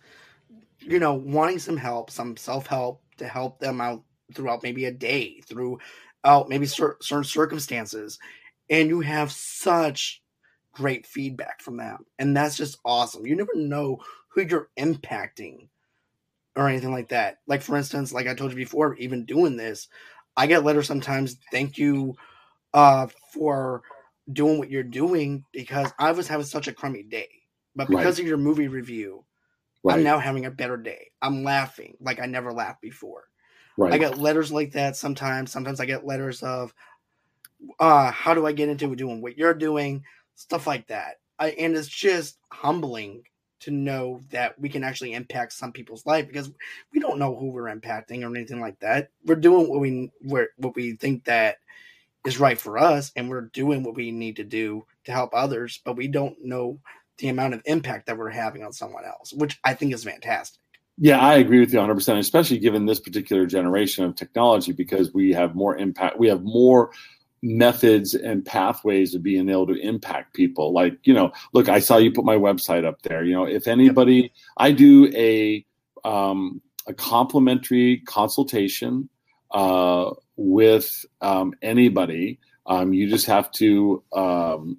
[0.80, 4.02] you know, wanting some help, some self help to help them out
[4.32, 8.18] throughout maybe a day, throughout maybe cer- certain circumstances.
[8.70, 10.22] And you have such
[10.72, 12.04] great feedback from them.
[12.18, 13.26] And that's just awesome.
[13.26, 13.98] You never know
[14.34, 15.68] who you're impacting
[16.56, 17.38] or anything like that.
[17.46, 19.88] Like, for instance, like I told you before, even doing this,
[20.36, 21.36] I get letters sometimes.
[21.50, 22.16] Thank you
[22.72, 23.82] uh, for
[24.32, 27.28] doing what you're doing because I was having such a crummy day.
[27.76, 29.24] But because of your movie review,
[29.82, 31.10] right, I'm now having a better day.
[31.22, 33.24] I'm laughing like I never laughed before.
[33.76, 33.92] right.
[33.92, 35.50] I get letters like that sometimes.
[35.50, 36.72] Sometimes I get letters of,
[37.80, 40.04] uh, how do I get into doing what you're doing?
[40.36, 41.16] Stuff like that.
[41.38, 43.24] I, and it's just humbling
[43.64, 46.50] to know that we can actually impact some people's life because
[46.92, 49.10] we don't know who we're impacting or anything like that.
[49.24, 51.56] We're doing what we what we think that
[52.26, 55.80] is right for us, and we're doing what we need to do to help others,
[55.84, 56.78] but we don't know
[57.18, 60.60] the amount of impact that we're having on someone else, which I think is fantastic.
[60.96, 65.32] Yeah, I agree with you 100%, especially given this particular generation of technology, because we
[65.32, 66.92] have more impact, we have more
[67.44, 70.72] methods and pathways of being able to impact people.
[70.72, 73.22] Like, you know, look, I saw you put my website up there.
[73.22, 75.64] You know, if anybody, I do a,
[76.04, 79.10] um, a complimentary consultation
[79.50, 82.40] uh, with um, anybody.
[82.66, 84.78] Um, you just have to, um,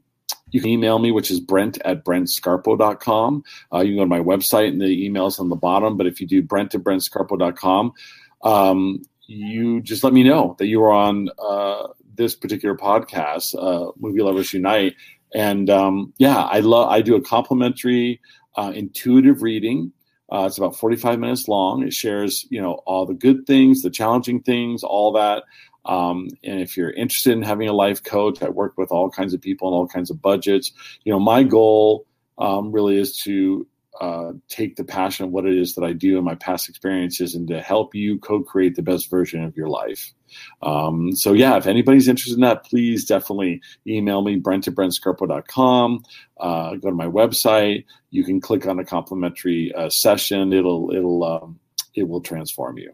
[0.49, 3.43] you can email me, which is brent at brentscarpo.com.
[3.71, 5.97] Uh, you can go to my website and the email's on the bottom.
[5.97, 7.93] But if you do brent at brentscarpo.com,
[8.41, 13.91] um, you just let me know that you are on uh, this particular podcast, uh,
[13.97, 14.95] Movie Lovers Unite.
[15.33, 16.89] And um, yeah, I love.
[16.89, 18.21] I do a complimentary
[18.55, 19.91] uh, intuitive reading.
[20.31, 21.83] Uh, it's about 45 minutes long.
[21.83, 25.43] It shares, you know, all the good things, the challenging things, all that.
[25.85, 29.33] Um, and if you're interested in having a life coach, I work with all kinds
[29.33, 30.71] of people and all kinds of budgets.
[31.03, 32.07] You know, my goal
[32.37, 33.67] um, really is to
[34.01, 37.35] uh, take the passion of what it is that I do and my past experiences
[37.35, 40.13] and to help you co-create the best version of your life.
[40.61, 46.03] Um, so yeah, if anybody's interested in that, please definitely email me, brent at brentscarpo.com.
[46.37, 47.85] Uh, go to my website.
[48.09, 50.51] You can click on a complimentary uh, session.
[50.51, 51.59] It'll, it'll, um,
[51.95, 52.93] it will transform you.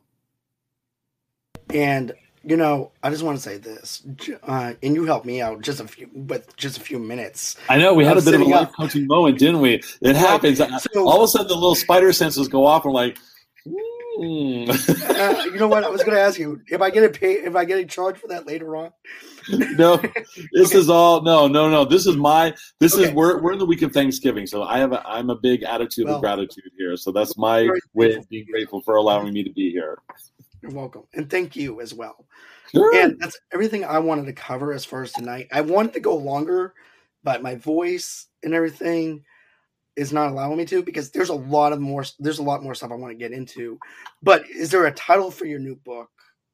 [1.73, 2.13] And
[2.43, 4.03] you know, I just want to say this,
[4.43, 7.55] uh, and you helped me out just a few, but just a few minutes.
[7.69, 9.81] I know we had a bit of a life coaching moment, didn't we?
[10.01, 10.57] It happens.
[10.57, 13.19] So, All of a sudden, the little spider senses go off, and like,
[14.17, 14.67] mm.
[14.69, 15.83] uh, you know what?
[15.83, 17.85] I was going to ask you if I get a pay, if I get a
[17.85, 18.91] charge for that later on.
[19.49, 19.97] no,
[20.53, 20.77] this okay.
[20.77, 21.85] is all no, no, no.
[21.85, 22.55] This is my.
[22.79, 23.09] This okay.
[23.09, 25.63] is we're we're in the week of Thanksgiving, so I have a, I'm a big
[25.63, 26.97] attitude well, of gratitude here.
[26.97, 29.99] So that's my way of being grateful for allowing me to be here.
[30.61, 31.03] You're welcome.
[31.13, 32.25] And thank you as well.
[32.73, 32.95] Sure.
[32.95, 35.47] And that's everything I wanted to cover as far as tonight.
[35.51, 36.73] I wanted to go longer,
[37.23, 39.23] but my voice and everything
[39.95, 42.73] is not allowing me to because there's a lot of more there's a lot more
[42.73, 43.77] stuff I want to get into.
[44.23, 46.09] But is there a title for your new book?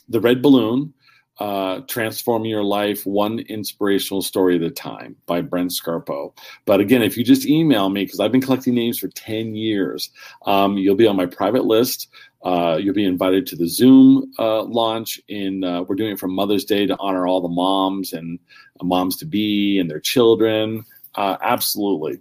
[0.09, 0.93] the Red Balloon,
[1.39, 6.33] uh, Transforming Your Life One Inspirational Story at a Time by Brent Scarpo.
[6.65, 10.09] But again, if you just email me, because I've been collecting names for 10 years,
[10.45, 12.07] um, you'll be on my private list.
[12.43, 15.19] Uh, you'll be invited to the Zoom uh, launch.
[15.27, 18.39] In uh, we're doing it for Mother's Day to honor all the moms and
[18.81, 20.85] moms to be and their children.
[21.15, 22.19] Uh, absolutely,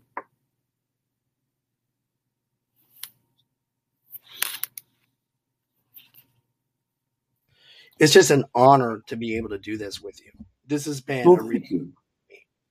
[7.99, 10.31] it's just an honor to be able to do this with you.
[10.67, 11.61] This has been well, a real,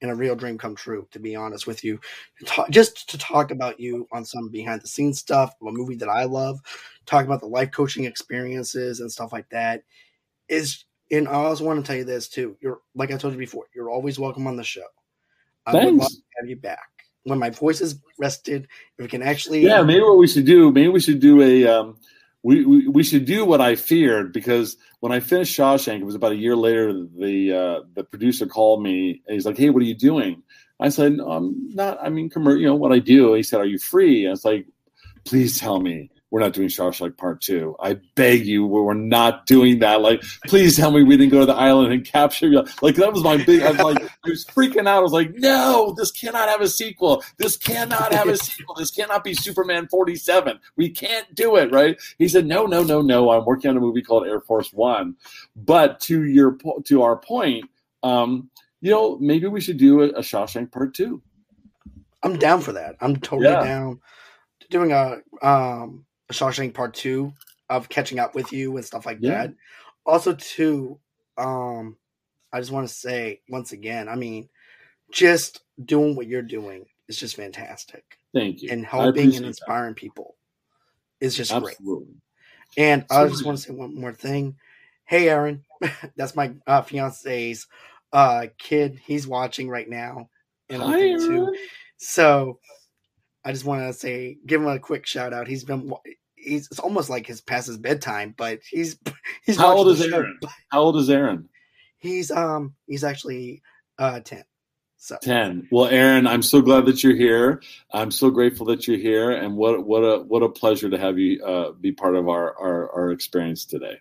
[0.02, 2.00] and a real dream come true, to be honest with you.
[2.70, 6.26] just to talk about you on some behind the scenes stuff, a movie that I
[6.26, 6.60] love,
[7.06, 9.84] talk about the life coaching experiences and stuff like that
[10.48, 10.86] is.
[11.12, 12.58] And I also want to tell you this too.
[12.62, 13.66] You're like I told you before.
[13.76, 14.82] You're always welcome on the show.
[15.66, 15.86] I Thanks.
[15.86, 16.90] would love to have you back
[17.26, 18.68] when my voice is rested.
[18.98, 20.72] If we can actually, yeah, maybe what we should do.
[20.72, 21.68] Maybe we should do a.
[21.68, 21.98] Um,
[22.46, 26.32] we, we, should do what I feared because when I finished Shawshank, it was about
[26.32, 26.94] a year later.
[26.94, 30.44] The uh, the producer called me and he's like, "Hey, what are you doing?"
[30.80, 31.98] I said, no, "I'm not.
[32.04, 34.68] I mean, you know what I do." He said, "Are you free?" And was like,
[35.24, 37.78] "Please tell me." We're not doing Shawshank Part Two.
[37.80, 40.02] I beg you, we're not doing that.
[40.02, 42.66] Like, please tell me we didn't go to the island and capture you.
[42.82, 43.62] Like that was my big.
[43.62, 44.98] I was like, I was freaking out.
[44.98, 47.24] I was like, no, this cannot have a sequel.
[47.38, 48.76] This cannot have a sequel.
[48.76, 50.60] This cannot be Superman forty seven.
[50.76, 51.72] We can't do it.
[51.72, 51.98] Right?
[52.20, 53.30] He said, no, no, no, no.
[53.30, 55.16] I'm working on a movie called Air Force One.
[55.56, 57.70] But to your to our point,
[58.04, 58.50] um,
[58.82, 61.22] you know, maybe we should do a, a Shawshank Part Two.
[62.24, 62.98] I'm down for that.
[63.00, 63.64] I'm totally yeah.
[63.64, 64.02] down
[64.70, 67.34] doing a um Shawshank Part Two
[67.70, 69.48] of catching up with you and stuff like yeah.
[69.48, 69.54] that.
[70.06, 71.00] Also, too,
[71.38, 71.98] um,
[72.54, 74.50] I just want to say once again, I mean,
[75.12, 78.04] just doing what you're doing is just fantastic.
[78.34, 78.70] Thank you.
[78.72, 80.00] And helping and inspiring that.
[80.00, 80.36] people
[81.20, 81.86] is just Absolutely.
[81.86, 82.08] great.
[82.78, 83.26] And Absolutely.
[83.26, 84.56] I just want to say one more thing.
[85.06, 85.64] Hey, Aaron,
[86.16, 87.68] that's my uh, fiance's
[88.12, 89.00] uh, kid.
[89.06, 90.30] He's watching right now,
[90.70, 91.56] and Hi, too.
[91.98, 92.60] So
[93.46, 95.48] I just want to say, give him a quick shout out.
[95.48, 95.94] He's been,
[96.36, 98.98] he's it's almost like his past his bedtime, but he's
[99.46, 99.58] he's.
[99.58, 100.40] How old is Aaron?
[100.70, 101.50] How old is Aaron?
[101.98, 103.62] He's um he's actually
[103.98, 104.44] uh ten.
[104.98, 105.18] So.
[105.22, 107.62] 10 well aaron i'm so glad that you're here
[107.94, 111.20] i'm so grateful that you're here and what what a what a pleasure to have
[111.20, 114.00] you uh, be part of our, our our experience today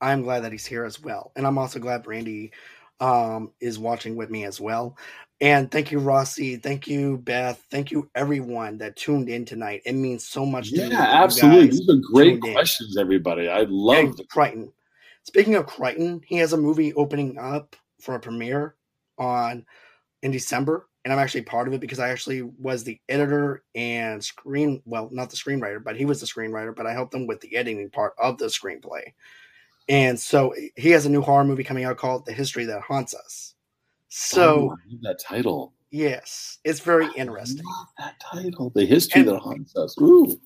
[0.00, 2.52] i'm glad that he's here as well and i'm also glad brandy
[3.00, 4.96] um, is watching with me as well.
[5.40, 6.56] And thank you, Rossi.
[6.56, 7.62] Thank you, Beth.
[7.70, 9.82] Thank you, everyone that tuned in tonight.
[9.84, 10.88] It means so much to me.
[10.88, 11.68] yeah, absolutely.
[11.68, 13.02] These are great questions, in.
[13.02, 13.48] everybody.
[13.48, 14.72] I love Crichton.
[15.24, 18.76] Speaking of Crichton, he has a movie opening up for a premiere
[19.18, 19.66] on
[20.22, 24.24] in December, and I'm actually part of it because I actually was the editor and
[24.24, 27.40] screen well, not the screenwriter, but he was the screenwriter, but I helped him with
[27.42, 29.12] the editing part of the screenplay.
[29.88, 33.14] And so he has a new horror movie coming out called The History That Haunts
[33.14, 33.55] Us.
[34.18, 35.74] So oh, that title.
[35.90, 37.64] Yes, it's very interesting.
[37.98, 39.94] that title, The History and That Haunts Us.
[40.00, 40.40] Ooh.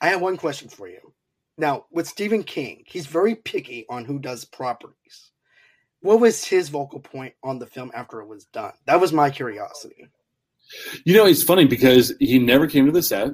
[0.00, 1.12] I have one question for you.
[1.58, 5.30] Now, with Stephen King, he's very picky on who does properties
[6.06, 8.72] what was his vocal point on the film after it was done?
[8.86, 10.08] That was my curiosity.
[11.04, 13.30] You know, it's funny because he never came to the set.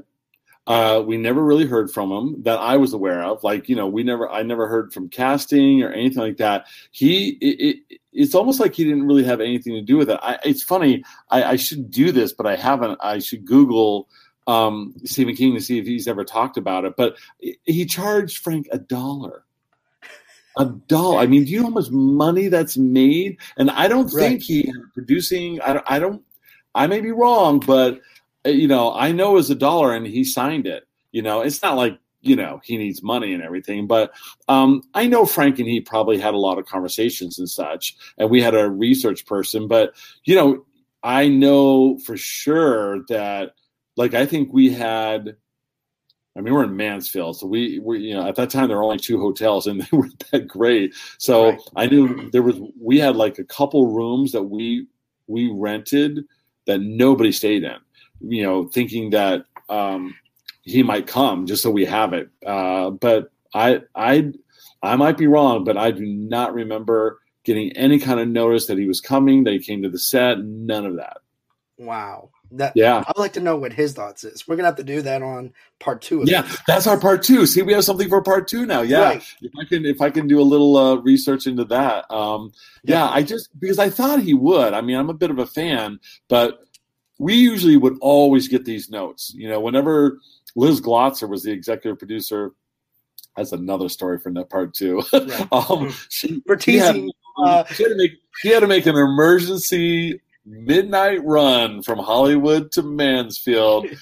[0.67, 3.43] Uh, we never really heard from him that I was aware of.
[3.43, 6.67] Like, you know, we never, I never heard from casting or anything like that.
[6.93, 10.19] He, it, it, it's almost like he didn't really have anything to do with it.
[10.23, 11.05] I, it's funny.
[11.31, 12.99] I, I should do this, but I haven't.
[13.03, 14.09] I should Google
[14.47, 16.95] um, Stephen King to see if he's ever talked about it.
[16.97, 19.45] But he charged Frank a dollar
[20.57, 21.19] a doll.
[21.19, 23.39] I mean, do you know how much money that's made?
[23.57, 25.61] And I don't think he producing.
[25.61, 26.23] I don't, I don't.
[26.75, 28.01] I may be wrong, but
[28.45, 30.87] you know, I know it's a dollar, and he signed it.
[31.11, 34.13] You know, it's not like you know he needs money and everything, but
[34.49, 38.31] um, I know Frank and he probably had a lot of conversations and such, and
[38.31, 39.69] we had a research person.
[39.69, 39.95] But
[40.25, 40.65] you know,
[41.03, 43.55] I know for sure that,
[43.97, 45.37] like, I think we had
[46.37, 48.85] I mean, we're in Mansfield, so we, we, you know, at that time there were
[48.85, 50.95] only two hotels, and they weren't that great.
[51.19, 51.61] So right.
[51.77, 54.87] I knew there was, we had like a couple rooms that we
[55.27, 56.25] we rented
[56.67, 57.77] that nobody stayed in.
[58.21, 60.15] You know, thinking that um,
[60.63, 62.31] he might come just so we have it.
[62.47, 64.33] Uh, but I, I,
[64.83, 68.79] I might be wrong, but I do not remember getting any kind of notice that
[68.79, 70.41] he was coming, that he came to the set.
[70.41, 71.19] None of that.
[71.79, 72.31] Wow.
[72.55, 74.47] That yeah, I'd like to know what his thoughts is.
[74.47, 76.23] We're gonna have to do that on part two.
[76.27, 76.59] yeah, this.
[76.67, 77.47] that's our part two.
[77.47, 78.83] See, we have something for part two now.
[78.83, 79.25] Yeah, right.
[79.41, 82.11] if I can, if I can do a little uh, research into that.
[82.13, 82.53] Um,
[82.85, 84.75] yeah, I just because I thought he would.
[84.75, 85.99] I mean, I'm a bit of a fan,
[86.29, 86.63] but
[87.19, 89.33] we usually would always get these notes.
[89.35, 90.19] You know, whenever
[90.57, 92.53] Liz Glotzer was the executive producer.
[93.37, 95.03] That's another story for that part two.
[95.13, 95.49] Right.
[95.53, 98.87] um, she, for teasing, she had, uh, she had to make she had to make
[98.87, 103.87] an emergency midnight run from Hollywood to Mansfield.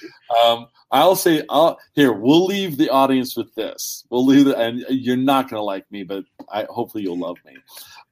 [0.45, 4.05] Um, I'll say, I'll, here we'll leave the audience with this.
[4.09, 7.35] We'll leave, the, and you're not going to like me, but I hopefully you'll love
[7.45, 7.57] me.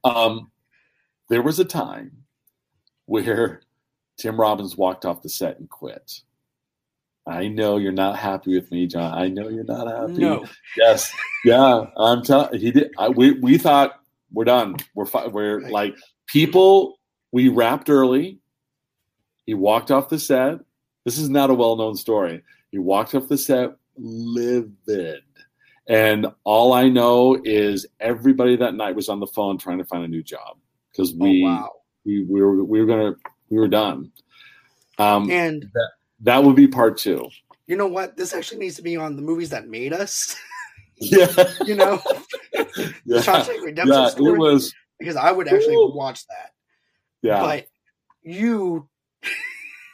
[0.04, 0.50] Um,
[1.30, 2.12] there was a time
[3.06, 3.62] where
[4.18, 6.20] Tim Robbins walked off the set and quit.
[7.26, 9.12] I know you're not happy with me, John.
[9.16, 10.20] I know you're not happy.
[10.20, 10.44] No.
[10.76, 11.12] Yes.
[11.44, 11.84] Yeah.
[11.96, 12.58] I'm telling.
[12.58, 12.90] He did.
[12.98, 14.00] I, we we thought
[14.32, 14.76] we're done.
[14.94, 15.72] We're fi- we're right.
[15.72, 15.96] like
[16.26, 16.98] people
[17.32, 18.38] we wrapped early.
[19.46, 20.60] He walked off the set.
[21.04, 22.42] This is not a well known story.
[22.70, 25.22] He walked off the set livid.
[25.88, 30.04] And all I know is everybody that night was on the phone trying to find
[30.04, 30.56] a new job
[30.92, 31.72] because we, oh, wow.
[32.04, 34.12] we, we were, we were going to, we were done.
[34.98, 35.90] Um, and that,
[36.20, 37.28] that would be part two.
[37.66, 38.16] You know what?
[38.16, 40.36] This actually needs to be on the movies that made us.
[41.02, 41.28] Yeah.
[41.64, 41.98] you know,
[43.06, 43.46] yeah.
[43.62, 45.94] Redemption yeah, story, it was because I would actually Ooh.
[45.94, 46.50] watch that.
[47.22, 47.40] Yeah.
[47.40, 47.68] But
[48.22, 48.86] you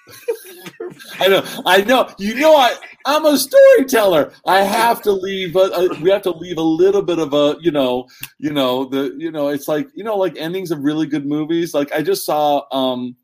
[1.21, 2.09] I know, I know.
[2.19, 4.33] You know, I I'm a storyteller.
[4.47, 5.57] I have to leave.
[5.57, 8.07] A, a, we have to leave a little bit of a, you know,
[8.39, 11.75] you know the, you know, it's like you know, like endings of really good movies.
[11.75, 13.17] Like I just saw, um,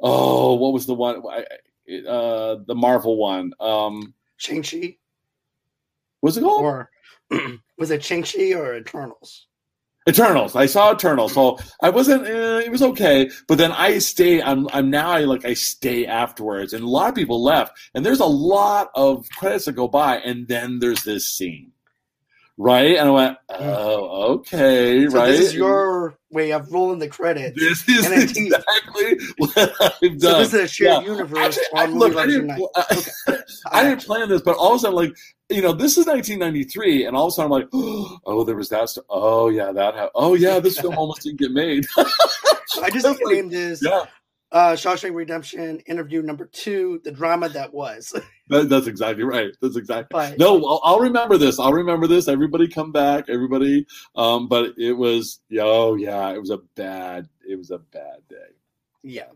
[0.00, 1.22] oh, what was the one?
[1.88, 3.52] Uh, the Marvel one.
[3.60, 4.96] Um, Shang Chi.
[6.22, 6.64] Was it called?
[6.64, 6.90] Or
[7.78, 9.46] was it Shang Chi or Eternals?
[10.08, 10.54] Eternals.
[10.54, 12.26] I saw Eternals, so I wasn't.
[12.26, 14.40] Eh, it was okay, but then I stay.
[14.40, 14.68] I'm.
[14.72, 15.10] I'm now.
[15.10, 15.44] I like.
[15.44, 19.64] I stay afterwards, and a lot of people left, and there's a lot of credits
[19.64, 21.72] that go by, and then there's this scene,
[22.58, 22.96] right?
[22.96, 23.64] And I went, hmm.
[23.64, 25.28] oh, okay, so right.
[25.28, 27.58] This is your way of rolling the credits.
[27.58, 30.20] This is exactly what I've done.
[30.20, 31.10] So this is a shared yeah.
[31.12, 31.58] universe.
[31.58, 33.38] Actually, I, look, I didn't, okay.
[33.72, 35.12] I didn't plan this, but all of a sudden, like
[35.48, 38.68] you know, this is 1993, and all of a sudden I'm like, oh, there was
[38.70, 38.88] that.
[38.88, 39.94] St- oh yeah, that.
[39.94, 41.86] Ha- oh yeah, this film almost didn't get made.
[41.96, 43.80] I just like, named this.
[43.82, 44.04] Yeah.
[44.52, 48.14] Uh, Shawshank Redemption interview number two, the drama that was.
[48.48, 49.50] that, that's exactly right.
[49.60, 50.08] That's exactly.
[50.10, 51.58] But, no, I'll, I'll, remember this.
[51.58, 52.28] I'll remember this.
[52.28, 53.28] Everybody come back.
[53.28, 53.86] Everybody.
[54.14, 55.40] Um, but it was.
[55.58, 57.28] Oh yeah, it was a bad.
[57.48, 58.36] It was a bad day.
[59.02, 59.26] Yeah.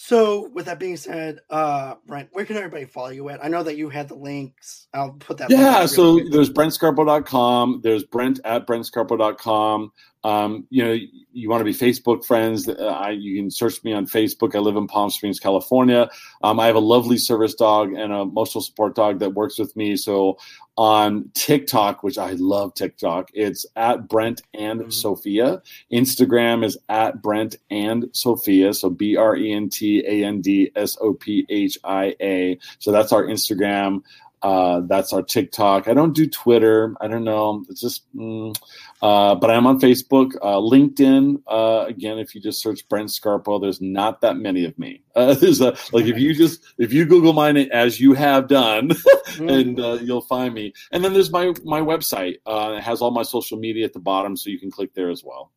[0.00, 3.44] So, with that being said, uh, Brent, where can everybody follow you at?
[3.44, 4.86] I know that you had the links.
[4.94, 5.50] I'll put that.
[5.50, 5.86] Yeah.
[5.86, 6.30] So quick.
[6.30, 7.80] there's BrentScarpo.com.
[7.82, 9.90] There's Brent at BrentScarpo.com.
[10.24, 10.96] um, you know,
[11.32, 14.54] you want to be Facebook friends, uh, I, you can search me on Facebook.
[14.54, 16.10] I live in Palm Springs, California.
[16.42, 19.76] Um, I have a lovely service dog and a emotional support dog that works with
[19.76, 19.96] me.
[19.96, 20.38] So
[20.76, 24.90] on TikTok, which I love TikTok, it's at Brent and mm-hmm.
[24.90, 25.62] Sophia.
[25.92, 28.74] Instagram is at Brent and Sophia.
[28.74, 32.58] So B R E N T A N D S O P H I A.
[32.78, 34.02] So that's our Instagram.
[34.42, 35.88] Uh, that's our TikTok.
[35.88, 36.94] I don't do Twitter.
[37.00, 37.64] I don't know.
[37.68, 38.54] It's just, mm,
[39.02, 41.42] uh, but I'm on Facebook, uh, LinkedIn.
[41.46, 45.02] Uh, again, if you just search Brent Scarpo, there's not that many of me.
[45.18, 48.92] Uh, there's a, like if you just if you Google mine as you have done,
[49.40, 50.72] and uh, you'll find me.
[50.92, 52.36] And then there's my my website.
[52.46, 55.24] it has all my social media at the bottom, so you can click there as
[55.24, 55.50] well.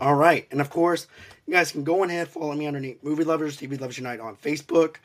[0.00, 1.08] All right, and of course,
[1.48, 4.98] you guys can go ahead follow me underneath Movie Lovers TV Lovers Unite on Facebook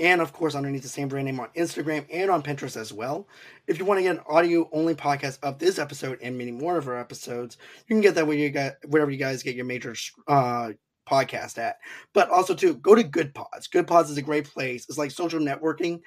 [0.00, 3.28] and of course underneath the same brand name on Instagram and on Pinterest as well.
[3.66, 6.78] If you want to get an audio only podcast of this episode and many more
[6.78, 9.66] of our episodes, you can get that where you got wherever you guys get your
[9.66, 9.94] major
[10.26, 10.70] uh,
[11.08, 11.76] podcast at.
[12.14, 13.68] But also too, go to Good Pods.
[13.68, 14.86] Good Pods is a great place.
[14.88, 16.00] It's like social networking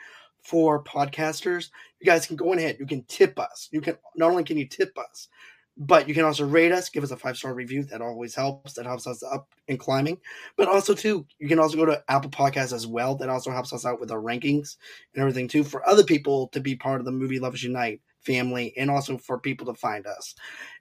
[0.43, 1.69] for podcasters.
[2.01, 2.77] You guys can go ahead.
[2.79, 3.69] You can tip us.
[3.71, 5.29] You can not only can you tip us,
[5.77, 7.83] but you can also rate us, give us a five star review.
[7.83, 8.73] That always helps.
[8.73, 10.19] That helps us up and climbing.
[10.55, 13.15] But also too, you can also go to Apple Podcasts as well.
[13.15, 14.77] That also helps us out with our rankings
[15.13, 18.73] and everything too for other people to be part of the Movie Lovers Unite family,
[18.77, 20.35] and also for people to find us.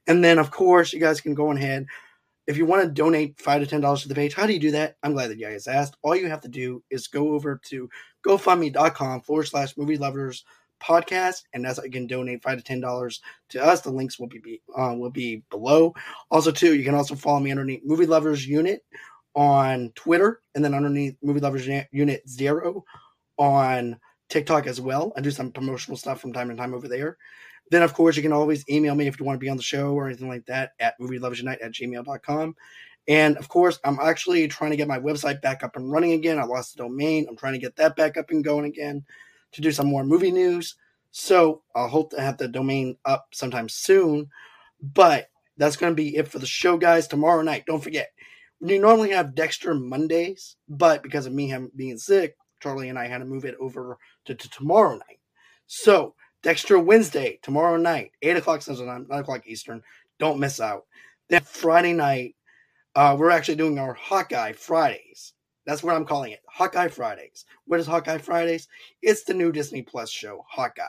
[0.06, 1.86] And then of course, you guys can go ahead.
[2.46, 4.58] If you want to donate five to ten dollars to the page, how do you
[4.58, 4.96] do that?
[5.02, 5.96] I'm glad that you guys asked.
[6.02, 7.88] All you have to do is go over to
[8.26, 10.44] GoFundMe.com forward slash Movie Lovers
[10.82, 13.80] podcast, and how you can donate five to ten dollars to us.
[13.80, 15.94] The links will be uh, will be below.
[16.30, 18.84] Also, too, you can also follow me underneath Movie Lovers Unit
[19.34, 22.84] on Twitter, and then underneath Movie Lovers Unit Zero
[23.38, 23.98] on
[24.28, 25.12] TikTok as well.
[25.16, 27.18] I do some promotional stuff from time to time over there.
[27.70, 29.62] Then, of course, you can always email me if you want to be on the
[29.62, 32.54] show or anything like that at movieloversunite at gmail.com.
[33.08, 36.38] And of course, I'm actually trying to get my website back up and running again.
[36.38, 37.26] I lost the domain.
[37.28, 39.04] I'm trying to get that back up and going again
[39.52, 40.76] to do some more movie news.
[41.10, 44.28] So I'll hope to have the domain up sometime soon.
[44.80, 47.06] But that's going to be it for the show, guys.
[47.06, 48.08] Tomorrow night, don't forget,
[48.60, 53.08] we normally have Dexter Mondays, but because of me him being sick, Charlie and I
[53.08, 55.20] had to move it over to, to tomorrow night.
[55.66, 59.82] So Dexter Wednesday, tomorrow night, 8 o'clock Central Time, 9 o'clock Eastern.
[60.18, 60.84] Don't miss out.
[61.28, 62.36] Then Friday night,
[62.94, 65.32] uh, we're actually doing our Hawkeye Fridays.
[65.64, 66.40] That's what I'm calling it.
[66.48, 67.44] Hawkeye Fridays.
[67.66, 68.68] What is Hawkeye Fridays?
[69.00, 70.82] It's the new Disney Plus show, Hawkeye.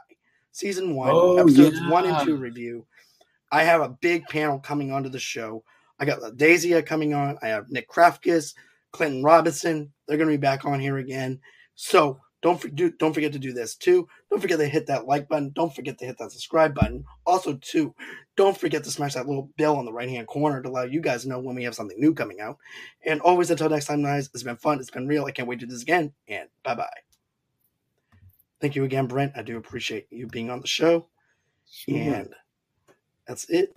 [0.51, 1.89] Season one, oh, episodes yeah.
[1.89, 2.85] one and two review.
[3.51, 5.63] I have a big panel coming onto the show.
[5.99, 7.37] I got Dazia coming on.
[7.41, 8.55] I have Nick Krafkus,
[8.91, 9.91] Clinton Robinson.
[10.07, 11.39] They're going to be back on here again.
[11.75, 14.07] So don't forget, don't forget to do this too.
[14.29, 15.51] Don't forget to hit that like button.
[15.55, 17.05] Don't forget to hit that subscribe button.
[17.25, 17.95] Also, too,
[18.35, 21.01] don't forget to smash that little bell on the right hand corner to allow you
[21.01, 22.57] guys know when we have something new coming out.
[23.05, 24.79] And always until next time, guys, it's been fun.
[24.79, 25.25] It's been real.
[25.25, 26.13] I can't wait to do this again.
[26.27, 26.89] And bye bye.
[28.59, 29.33] Thank you again, Brent.
[29.35, 31.07] I do appreciate you being on the show.
[31.69, 31.97] Sure.
[31.97, 32.33] And
[33.27, 33.73] that's it.